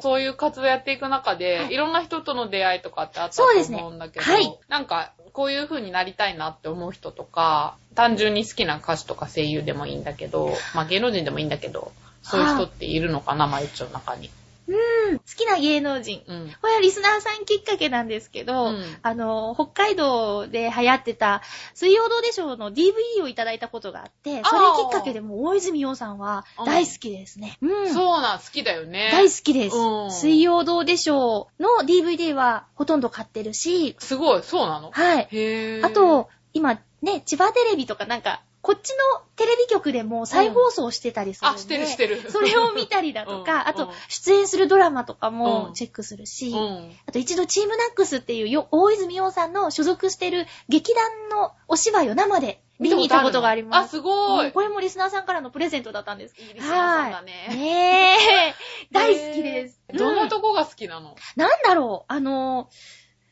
[0.01, 11.91] そういう活動やっていく中で、はいい、ろんな人との出会いとかってあったと思うんだけど、はいなんか、こういう風になりたいなって思う人とか、単純に好きな歌手とか声優でもいいんだけど、まあ芸能人でもいいんだけど、
[12.21, 14.29] そういう人っているのかな、まゆちの中に。
[14.71, 15.19] うん。
[15.19, 16.23] 好きな芸能人。
[16.27, 16.51] うん。
[16.61, 21.41] これはリスナーさんきっかけなんですけど、うんあの、北海道で流行ってた
[21.73, 27.57] 水曜どうでしょうの DVD をいただいたことがあって、それきっかけでもう大泉洋さんは大好きですね。
[27.61, 27.93] うん。
[27.93, 29.09] そうなん、好きだよね。
[29.11, 29.75] 大好きです。
[29.75, 34.91] うん水曜どうでしょうの DVD はほとんど買ってるし、すごい、そうなの？
[34.91, 35.27] はい。
[35.31, 35.85] へぇー。
[35.85, 42.29] あと、今ね、千葉テレビとかなんか、こっちのテレビ局でも再放送してたりするんで、あ、してるしてる。
[42.29, 46.95] それを見たりだと うんか、あとうん、出演するドラマとかうんもチェックするし、うん。
[47.07, 53.91] あと一度チームナックスっていうよ大泉洋さんの所属してる劇団のお芝居を生で見に行ったことがありあ、ます。
[53.91, 54.51] すごい。
[54.51, 56.35] これもリスナーさんからのプレゼントだったんです。
[56.39, 58.17] いいリスナーさんだねはい ね
[58.49, 58.55] え。
[58.91, 59.81] 大好きです。
[59.93, 61.15] どんなうんとこが好きなの？
[61.35, 62.69] なんだろうあの、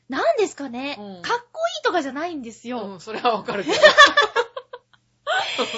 [0.08, 2.82] なんですかね、うんかっこいいとかじゃないんですよ。
[2.82, 3.78] うん、それはわかるけど。
[5.58, 5.78] たまにか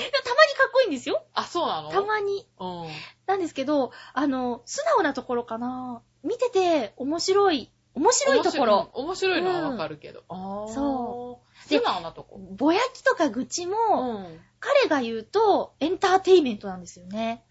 [0.68, 1.24] っこいいんですよ。
[1.34, 1.92] あ、そうなの？
[1.92, 2.48] たまに。
[2.60, 2.88] うん。
[3.28, 6.02] なんですけど、あの、素直なところかな。
[6.24, 8.90] 見てて面白い、面白いところ。
[8.94, 10.24] 面白い面白いのはわかるけど。
[10.30, 12.38] あーそう素直なとこ。
[12.40, 14.40] ぼやきとか愚痴うも、ん。
[14.60, 17.44] 彼が言うと、エンターテイメントなんですよね。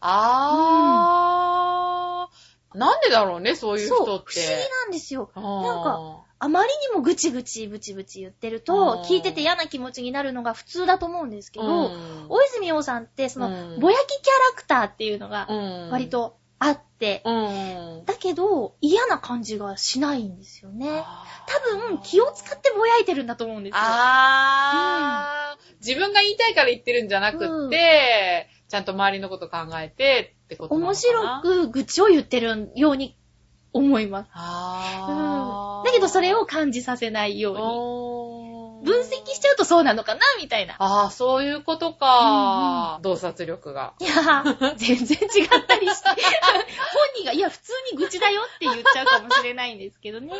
[0.00, 2.78] あー。
[2.78, 4.04] なんでだろうね、そういう人って。
[4.04, 4.30] 不思議
[4.84, 5.30] なんですよ。
[5.34, 18.04] なんか、あまりにもぐちぐちブチブチ言ってるうんと、聞いてて嫌な気持ちになるのが普通だと思うんですけど、うん大泉洋さんって、その、うんぼやきキャラクターっていうのがうん割とあって、うん。
[18.06, 21.04] だけど、嫌な感じがしないんですよね。
[21.46, 23.78] 多分、気を使ってぼやいてるんだと思うんですよ。
[23.80, 31.40] あー、自分が言いたいから言ってるんじゃなくって、ちゃんと周りのこと考えてってことなのか面白な。
[31.42, 33.16] く愚痴を言ってるように
[33.72, 34.30] 思います。
[34.34, 35.12] う
[35.82, 35.84] ん。
[35.84, 37.62] だけどそれを感じさせないように。
[39.26, 40.74] しちゃうとそうなのかなみたいな。
[40.78, 42.98] ああ、そういうことか。
[43.02, 43.94] 洞察力が。
[44.00, 46.08] いやー、全然違ったりして。
[46.08, 46.16] 本
[47.16, 50.32] 人が、いや、普通に愚痴だよって言っちゃうかもしれないんですけどね。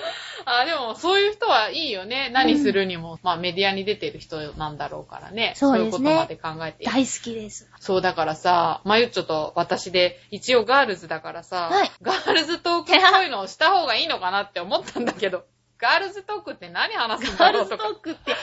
[0.44, 2.30] あーでも、そういう人はいいよね。
[2.32, 3.18] 何するにも。
[3.22, 5.54] まあ、メディアに出てる人なんだろうからね。
[5.56, 6.84] そうですねいうことまで考えて。
[6.84, 7.68] 大好きです。
[7.80, 15.44] そう、だからさ、まゆっちょと私で、一応ガールズだからさ、はいガールズトークっぽいのをした方がいいのかなって思ったんだけど、
[15.82, 17.94] ガールズトークって何話すんガールズだろうとか。
[17.94, 18.36] トークって、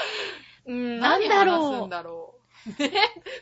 [0.67, 2.35] うん、なん何だ話すんろだろ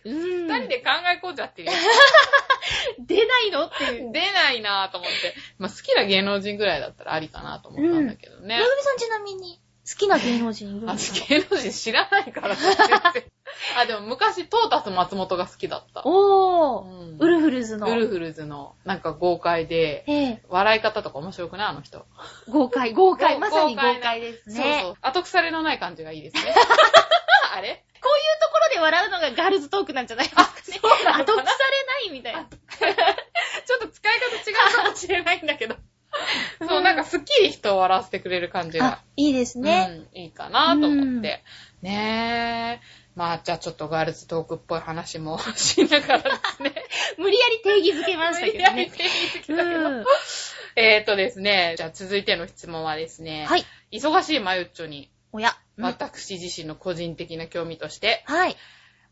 [0.05, 0.09] う。
[0.09, 0.43] うう。
[0.43, 0.47] ん。
[0.47, 1.73] 二人で考えこうじゃってるよ。
[2.99, 4.11] 出ないのっていう。
[4.11, 5.33] 出ないなぁと思って。
[5.57, 8.75] まあ、好きな芸能人ぐらいだったらありかなと思ったんだけどねめぐ。
[8.75, 12.85] みさんちなみに、好きな芸能人いるあんですか芸能人知らないから全然
[13.77, 16.01] あ、でも昔、トータス松本が好きだった。
[16.05, 17.87] おー、うんウルフルズの。
[17.87, 21.67] ウルフルズの、なんか豪快で、ええ笑い方とか面白くない？
[21.69, 22.05] あの人。
[22.49, 24.55] 豪快、豪快、豪まさに豪快豪快ですね。
[24.55, 24.95] そうそう。
[25.01, 26.53] 後腐れのない感じがいいですね。
[27.55, 27.83] あれ？
[28.01, 30.79] こういうところで笑うのがガールズトークなんじゃないですかね。
[30.81, 31.33] そうなのかな？
[31.33, 32.43] 後腐れないみたいな。
[33.65, 35.75] ちょっと使い方違うかもしれないんだけど。
[37.67, 40.07] そう、なんかスッキリ人を笑わせてくれる感じがあ、、いいですね。
[40.13, 41.43] うん、いいかなと思って。
[41.81, 43.07] ねえ。
[43.15, 46.73] まあ、じゃあちょっとガールズトークっぽい話もしながらですね。
[47.17, 48.69] 無理やり定義づけましたけどね。
[48.69, 50.05] 無理やり定義づけたけどうん
[50.79, 53.65] えーとですね、じゃあ続いての質問はですね、はい。
[53.91, 55.57] 忙しいマユッチョに、おや。
[55.79, 58.55] 私自身の個人的な興味として、はい。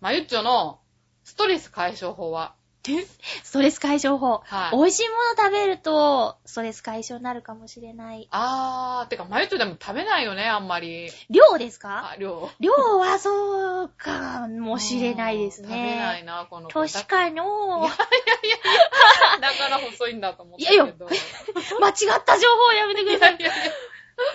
[0.02, 0.80] マユッチョの
[1.24, 2.54] ストレス解消法は、
[3.44, 4.44] ストレス解消法。
[4.46, 8.28] はい美味しいもの食べると、ストレス解消になるかもしれない。
[8.32, 11.10] あー、てかマユッチョでも食べないよね、あんまり。
[11.30, 12.12] 量ですか？
[12.12, 12.50] あ、量。
[12.60, 15.68] 量はそうかもしれないですね。
[15.68, 16.74] うん食べないな、この子。
[16.88, 17.90] 確かに、の
[19.42, 20.94] だから細いんだと思ったいやいや。
[21.80, 23.38] 間違った情報をやめてくいださい。
[23.40, 23.52] やいや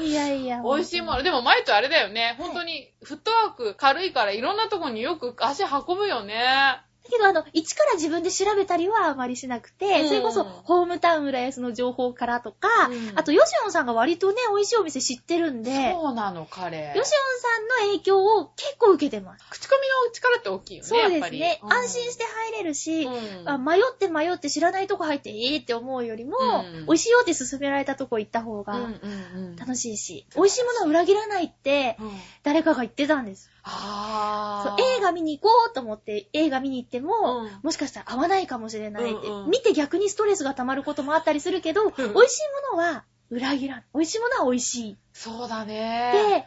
[0.01, 0.63] いやいやいや。
[0.63, 1.23] 美味しいもの。
[1.23, 2.35] でも、マユッチョあれだよね。
[2.39, 6.83] 本当に、フットワーク軽いから、いろんなとこによく足運ぶよね。
[7.11, 16.79] だけど、あの、一から自分で調べたりはあまりしなくて、うんそれこそ、ホームタウン浦安の情報からとか、うんあと、ヨシオンさんが割とね、美味しいお店知ってるんで、そうなの、彼。
[16.79, 19.45] ヨシオンさんの影響を結構受けてます。
[19.51, 21.11] 口コミの力って大きいよね、そう。
[21.11, 21.61] ですね。
[21.63, 28.79] うん安心して入れるし、うんあ迷って迷って知らないとこ入ってええって思うよりも、うん美味しいよって勧められたとこ行った方が。
[29.59, 32.11] 楽しいし、美味しいものを裏切らないってうん
[32.43, 33.51] 誰かが言ってたんです。
[33.63, 35.00] あー。
[35.13, 42.13] 見に行こうと思って映画見に行っても、うんもしかしたら合わないかもしれないって、うんうん見て逆にストレスが溜まることもあったりするけど、美味しい
[42.73, 43.85] ものは裏切らない。
[43.95, 46.45] 美味しいものは美味しいそうだっね。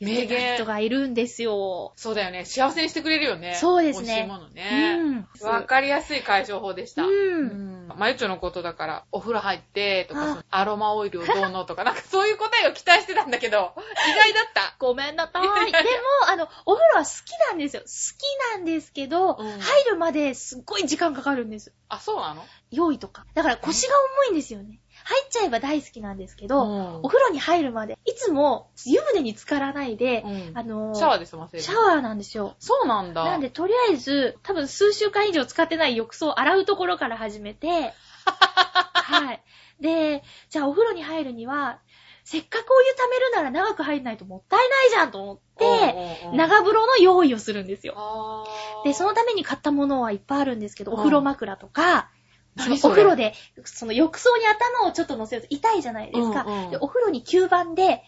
[0.00, 0.64] 名言人。
[0.64, 1.92] がいるんですよ。
[1.96, 2.44] そうだよね。
[2.44, 3.54] 幸せにしてくれるよね。
[3.54, 4.96] そうですね美味しいものね。
[4.98, 7.04] うんわかりやすい解消法でした。
[7.04, 7.92] うんうん。
[7.96, 13.74] マユッチョのことだから、お風呂入って、とか、アロマオイルをどうのとか、なんかそういう答えを期待してたんだけど、
[14.08, 14.76] 意外だった。
[14.78, 15.72] ごめんなさい。
[15.72, 15.82] でも、
[16.28, 17.82] あの、お風呂は好きなんですよ。
[17.82, 21.72] 好きなんですけど、うん入るまですっごい時間かかるんです。
[21.88, 22.44] あ、そうなの？
[22.70, 23.26] 用意とか。
[23.34, 23.94] だから腰が
[24.26, 24.80] 重いんですよね。
[25.10, 31.62] 入っちゃえば大好きなんですけど、うんお風呂に入るまで、いつも湯船に浸からないで、うんあのーシャワーで済ませる。
[31.64, 32.54] シャワーなんですよ。
[32.60, 33.24] そうなんだ。
[33.24, 37.92] なんで、とりあえず、多分数週間以上使ってない浴槽を洗うところから始めて、
[38.94, 39.42] はい。
[39.80, 41.80] で、じゃあお風呂に入るには、
[42.22, 48.46] せっかくお湯溜めるなら長く入んないともったいないじゃんと思って、長風呂の用意をするんですよ。
[48.84, 52.10] で、そのために買ったものはいっぱいあるんですけど、うんお風呂枕とか、
[52.58, 53.34] お風呂で、
[53.64, 56.44] その浴槽に頭をちょっと乗せると痛いじゃないですか。
[56.46, 58.02] うんうんでお風呂に吸盤で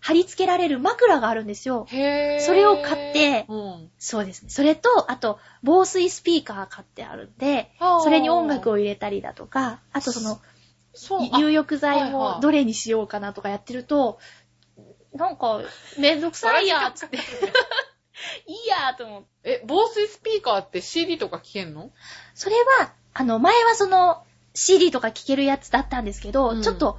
[0.00, 1.86] 貼り付けられる枕があるんですよ。
[1.88, 3.90] へーそれを買ってうん。
[3.98, 4.50] そうですね。
[4.50, 10.40] それと、あと、防水スピーカー買ってあるんでそれに音楽を入れたりだとか、あとその。
[11.32, 14.18] 入浴剤はいはいもどれにしようかなとかやってると、
[15.12, 15.60] なんか、
[15.98, 17.16] めんどくさいや、つって。
[17.16, 17.20] い
[18.52, 19.50] いや、 と思って。
[19.50, 21.90] え、防水スピーカーって CD とか聞けんの？
[22.34, 24.22] それは、あの、前はその、
[24.54, 26.98] CD とか聴けるやつだったんですけど、うんちょっと、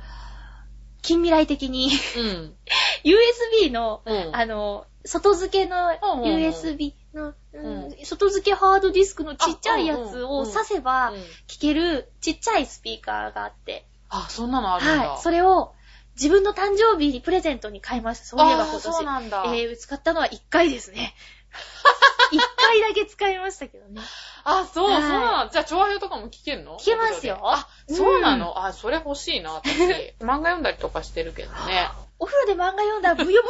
[1.03, 2.55] 近未来的に、うん。
[3.05, 4.36] USB の、うん。
[4.36, 15.09] あの、外付けのうんうんうん USB の、うんう外付けハードディスクのちっちゃいやつを挿せばうん聴けるちっちゃいスピーカーがあって、あ、そんなのあるんだ。
[15.11, 15.22] はい。
[15.22, 15.74] それを
[16.15, 18.26] 自分の誕生日にプレゼントに買いました。
[18.26, 19.05] そういえば今あーそう年。
[19.05, 19.43] なんだ。
[19.47, 21.13] えー、使ったのは1回ですね。
[22.32, 24.01] 1回だけ使いましたけどね。
[24.43, 25.49] あ、そう、はいそうなの。
[25.51, 26.78] じゃあ、調和表とかも聞けんの？
[26.80, 29.73] 聞けますよあ、そうなの、あ、それ欲しいな、私。
[30.21, 31.89] 漫画読んだりとかしてるけどね。
[32.19, 33.45] お風呂で漫画読んだらブヨブヨに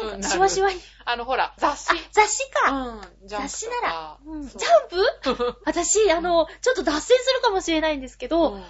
[0.00, 0.80] なりませんか、シワシワに。
[1.04, 1.90] あの、ほら、雑誌。
[1.90, 2.70] あ、雑誌か。
[2.70, 3.00] うん。
[3.26, 4.16] 雑誌なら。
[4.24, 5.60] うんジャンプ？
[5.64, 8.64] 私、あの、ちょっと脱線するかもしれないんですけど、うん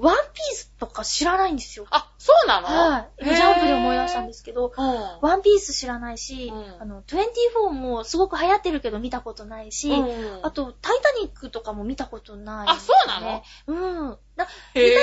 [0.00, 1.86] ワンピースとか知らないんですよ。
[1.90, 2.66] あ、そうなの？
[2.66, 3.08] はい。
[3.20, 4.84] 今ジャンプで思い出したんですけど、うん。
[5.20, 13.42] ワンピース知らないし、うんあの、24もすごく流行ってるけど見たことないし、うんあと、タイタニックとかも見たことない、あそうなの？
[13.66, 14.08] うん。
[14.10, 14.94] 見たくないっ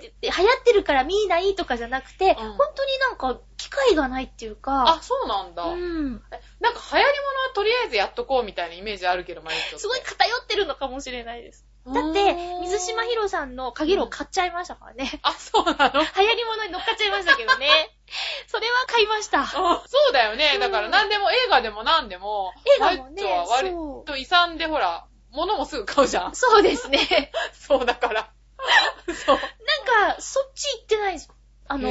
[0.02, 5.64] 言って、流行ってるから見ないとかじゃなくて、うん本当になんか、機会がないっていうか、あ、そうなんだ。
[5.64, 6.22] うん。
[6.32, 11.65] えなんか流行り物はとりあえずやっとこうみたいなイメージあるけど、マリッチョってすごい偏ってるのかもしれないです。
[11.94, 15.20] だうって水島ひろさんのかげろう買っちゃいましたからね。
[15.22, 16.00] あ、そうなの？
[16.02, 17.68] 流行り物に乗っかっちゃいましたけどね。
[18.48, 19.42] それは買いました。
[19.42, 20.52] あそうだよね。
[20.54, 23.70] うんだから何でも映画でも何でも、映画もね割
[24.04, 26.34] と遺産でほら、物もすぐ買うじゃん。
[26.34, 27.30] そうですね。
[27.52, 28.30] そうだから。
[29.06, 29.36] そう。
[29.36, 31.30] なんか、そっち行ってないです。
[31.68, 31.88] あの、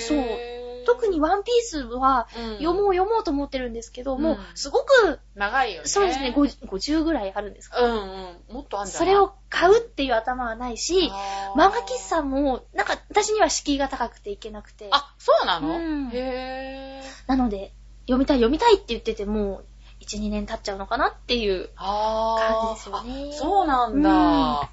[0.00, 0.51] そう
[0.94, 5.88] 特にワンピースはうん読もう読もうと思ってるんですけど、もううんすごく、長いよね。
[5.88, 7.80] そうですね、50 50ぐらいあるんですか。
[7.80, 8.54] うんうん。
[8.54, 11.10] もっとあんじゃないそれを買うっていう頭はないし、
[11.56, 17.28] 漫画喫茶も、なんか私には敷居が高くていけなくて、あ、そうなの、うんへー。
[17.28, 17.72] なので、
[18.02, 19.64] 読みたい読みたいって言っててもう、
[20.02, 24.70] 1、2年経っちゃうのかなっていう感じですよねあそうなんだ。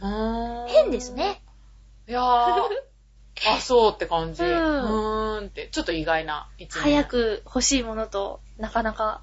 [0.00, 1.12] うーん変です。
[1.12, 1.42] ね。
[2.08, 2.68] いやー。
[3.48, 4.42] あ、そうって感じ。
[4.42, 6.82] ううんーんって、ちょっと意外な一面。
[6.84, 9.20] 早く欲しいものと、なかなか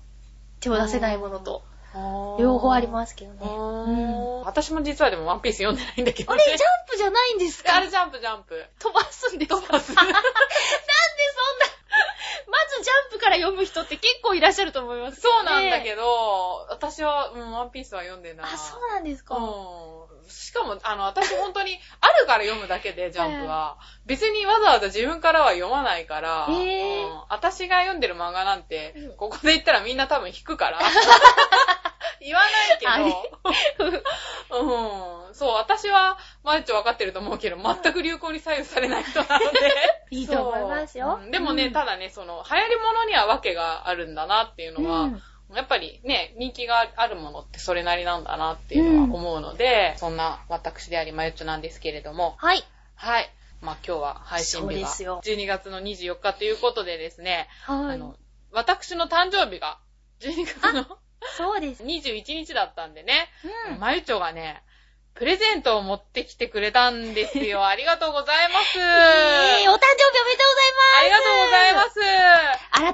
[0.60, 1.64] 手を出せないものと、
[2.39, 3.39] 両方ありますけどね。
[3.43, 3.91] うう
[4.41, 6.43] ん私も実はでもワンピース読んでないんだけどあね。
[6.43, 7.76] れ、ジャンプじゃないんですか？
[7.76, 8.66] あれジャンプジャンプ。
[8.80, 9.55] 飛ばすんですか？
[9.62, 10.24] 飛ばすなんでそんな、
[12.47, 16.68] まずジャンプから読む人って結構いらっしゃると思います、そうなんだけど。
[16.70, 18.46] 私は、うん、ワンピースは読んでない。
[18.54, 19.36] あ、そうなんですか。
[19.36, 20.30] うん。
[20.30, 23.78] しかも、あの、私本当に、あるから読むだけで、ジャンプは。
[24.06, 30.80] 別にわざわざ自分からは読まないから、えーうん私が読んでる漫画なんて、ここで言ったらみんな多分引くから。
[32.20, 32.86] 言わないけ
[33.80, 35.34] ど、うん。
[35.34, 39.57] そう、私は、マリッチョ分かってると思うけど、全く流行に左右されない人なので。
[40.12, 45.24] いいと思いますよでもね、うんただね、その、流行り物には訳があるんだなっていうのは、うん
[45.55, 52.64] やっぱりね、人気があるものってそれなりなんだなっていうのは思うので、そんな私でありまゆっちょなんですけれども、はい。
[52.93, 53.34] はい。
[53.62, 57.95] まあ今日は配信そう日がですよ12月の24日ということでですね、はい。
[57.95, 58.16] あの、
[58.51, 59.80] 私の誕生日が
[60.20, 60.97] 12月の
[61.38, 61.84] そうです。
[61.84, 63.28] 21日だったんでね、
[63.72, 63.80] うん。
[63.80, 64.63] まゆちょがね、
[65.20, 67.65] プレゼントを持ってきてくれたんですよ。
[67.67, 68.80] ありがとうございます。
[68.80, 68.93] えー、お誕
[69.63, 70.99] 生日おめでとうございます。
[70.99, 71.84] ありがとうございま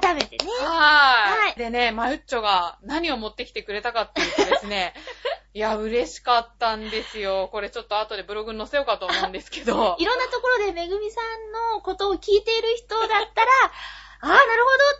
[0.02, 0.52] 改めてね。
[0.58, 1.56] ははいーい。
[1.56, 4.94] でね、まゆっちょが何を持ってきてくれたかっていうとですね、
[5.54, 7.48] いや、嬉しかったんですよ。
[7.52, 10.04] これちょっと後でブログに載せようかと思うんですけどい。
[10.04, 13.50] ろんなところでめぐみさんのことを聞いている人だったら、
[14.20, 14.42] ああ、なる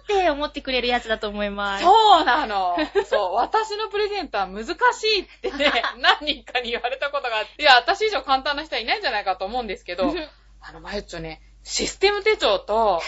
[0.07, 1.85] ほどって思ってくれるやつだと思います。
[1.85, 2.77] そうなの。
[3.07, 10.13] そう、私のプレゼントは難しいってね、 何人かに言われたことがあって、いや、私以上簡単な人はいないんじゃないかと思うんですけど、
[10.61, 13.03] あの、まゆっちょね、システム手帳と、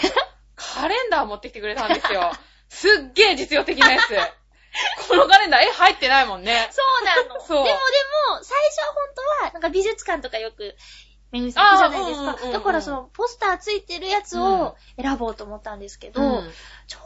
[0.56, 2.32] カレンダー持ってきてくれたんですよ。
[2.68, 4.08] すっげえ実用的なやつ。
[5.08, 6.68] このカレンダー、絵入ってないもんね。
[6.70, 7.40] そうなの。
[7.40, 7.78] そうでもでも、
[8.42, 8.94] 最初は本
[9.40, 10.76] 当は、なんか美術館とかよく、
[11.30, 12.30] めぐみさん行くじゃないですか。
[12.30, 16.50] あーうんうんうんうんだからその、ポスターついてるやつを選ぼうと思ったんですけど、うん
[16.86, 17.02] ちょう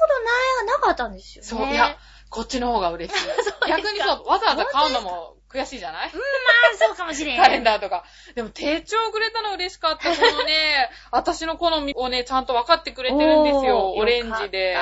[0.65, 1.49] どななかったんですよね。
[1.49, 1.97] そう、いや、
[2.31, 3.29] こっちの方が嬉しい。
[3.69, 6.11] 逆にそう、わざわざ買うのも悔しいじゃない？
[6.15, 7.37] まあ、そうかもしれん。
[7.37, 8.05] カレンダーとか。
[8.37, 10.15] でも手帳くれたの嬉しかった。
[10.15, 13.91] そのね、 私の好みをね、ちゃんと分かってくれてるんですよ。
[13.93, 14.77] オレンジで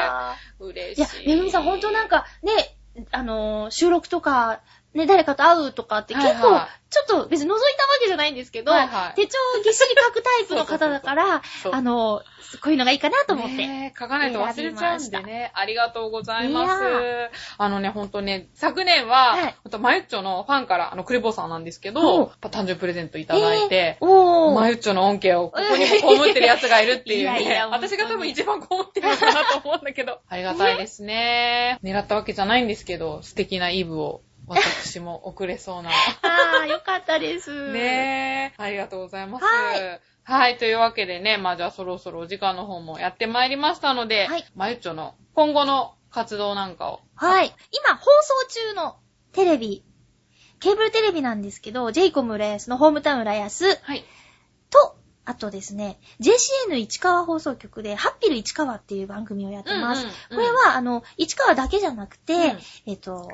[0.58, 1.24] 嬉しい。
[1.24, 2.76] いや、めぐみさん、ほんとなんか、ね、
[3.10, 4.60] あのー収録とか
[4.94, 7.62] ね、誰かと会うとかって結構、はいはいちょっと別に覗いたわ
[8.00, 12.22] けじゃないんですけど、はいはい手帳をぎっしり書くタイプの方だから、 そうあの、
[12.60, 13.56] こういうのがいいかなと思って。
[13.58, 15.52] ねえ書かないと忘れちゃうんでね。
[15.54, 16.82] ありがとうございます。
[17.58, 24.54] あのね、ほんとね、昨年は、はいほんと、マユッチョのファンから、あの、クレボーさんなんですけおど、誕生日プレゼントいただいて、おー。
[24.60, 27.54] マユッチョの恩恵をここにも 被ってる奴がいるっていういやいね。
[27.54, 30.18] や私が多分一番被ってるのかなと思うんだけど。
[30.28, 31.78] ありがたいですね。
[31.84, 35.90] 狙ったわけじゃないんですけど、素敵なイブを私も送れそうな。
[35.90, 37.72] あー、よかったです。
[37.72, 38.62] ねえ。
[38.62, 39.44] ありがとうございます。
[39.44, 40.58] ははい。
[40.58, 47.00] というわけでね、まあじゃあそろそろお時間の方もやってまいりましたので、はいまゆっちょの今後の活動なんかを。
[47.14, 47.46] はい。
[47.46, 48.96] 今、放送中の
[49.32, 49.84] テレビ、
[50.58, 54.04] ケーブルテレビなんですけど、ジェイコム浦安のホームタウン浦安はい。
[54.68, 60.02] と、あとですね、JCN 市川放送局で、ハッピル市川っていう番組をやってます。
[60.02, 63.30] うんうんうんこれは、あの、市川だけじゃなくて、うんえっと、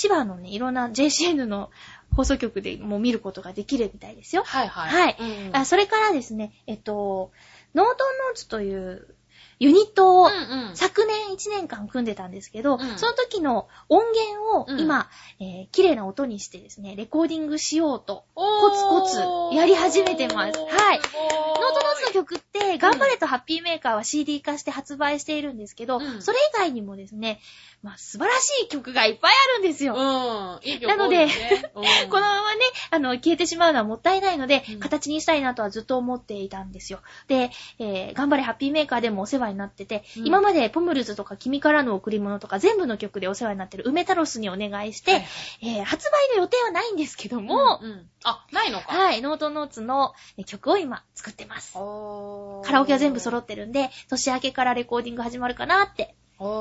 [0.00, 1.70] 千葉のね、いろんな JCN の
[2.16, 4.42] 放送局でも見ることができるみたいですよ。
[4.44, 4.90] はいはい。
[4.90, 5.16] はい。
[5.48, 7.32] うんあそれからですね、えっと、
[7.74, 9.14] ノートノーツという
[9.60, 10.76] ユニットを、うんうん。
[10.76, 12.98] 昨年1年間組んでたんですけど、うん。
[12.98, 14.80] その時の音源をうん。
[14.80, 20.58] 今、えー綺麗な音にしてですね、レコーディングしようと、おコツコツやり始めてます。
[20.58, 20.98] はい。
[20.98, 26.22] ノートノーツの曲って、頑張れとハッピーメーカーは CD 化して発売しているんですけど、うん。
[26.22, 27.40] それ以外にもですね、
[27.82, 29.94] まあ、素晴らしい曲がいっぱいあるんですよ。
[29.94, 30.68] うん。
[30.68, 31.26] いい曲なので
[31.74, 32.60] このままね、
[32.90, 37.00] あの、消えてしまうのはもったいないので、うん形にしたいなとはずっと思っていたんですよ。
[37.28, 48.92] で、えー、頑張れハッピーメーカーでもお世話になってて、うん今までポムルズとか君からの贈り物とか全部の曲でお世話になってる梅太郎スにお願いして、はいはいえー、発売の予定はないんですけども、うんうんあ、ないのか。
[48.92, 51.74] はい、ノートノーツのえー曲を今作ってます。
[51.74, 56.14] カラオケは全部揃ってるんで、年明けからレコーディング始まるかなって。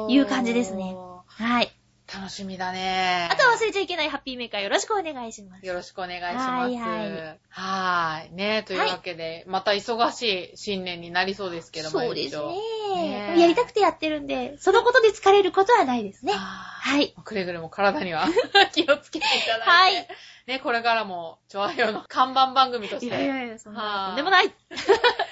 [0.09, 0.95] いう感じですね
[1.27, 1.78] はい。
[2.12, 3.30] ー楽しみだね。
[3.32, 5.66] あとは忘れちゃいけないハッピーメーカーよろしくお願いします。
[5.66, 6.45] よろしくお願いします。
[6.47, 8.36] はいはいはーい。
[8.36, 10.22] ねというわけで、また忙し
[10.53, 12.43] い新年になりそうですけども、そうですね
[12.95, 16.34] ねえやりたくてやってるんで、そのことで疲れることはないですね。
[16.34, 17.14] ははい。
[17.24, 18.28] くれぐれも体には
[18.74, 19.97] 気をつけていただいて。
[19.97, 20.07] はい
[20.49, 24.51] ね、これからも、チョアヘヨの看板番組としいやいやて、いや、そんはな、いとんでもない。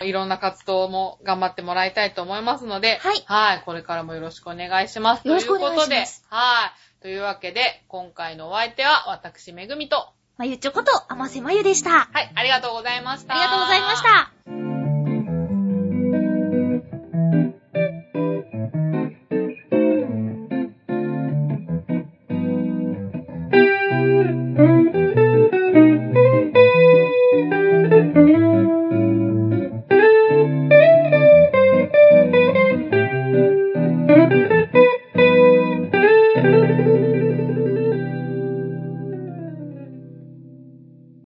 [0.07, 3.63] いろんな活動も頑張ってもらいたいと思いますので、はいはい。
[3.65, 5.27] これからもよろしくお願いします。
[5.27, 6.66] よろしくお願いしますということで、はい。
[7.01, 11.91] というわけで、今回のお相手は、私、めぐみと、まゆちょこと、あませまゆでした。
[11.91, 13.33] あはい、ありがとうございました。
[13.33, 14.66] りがとうございました。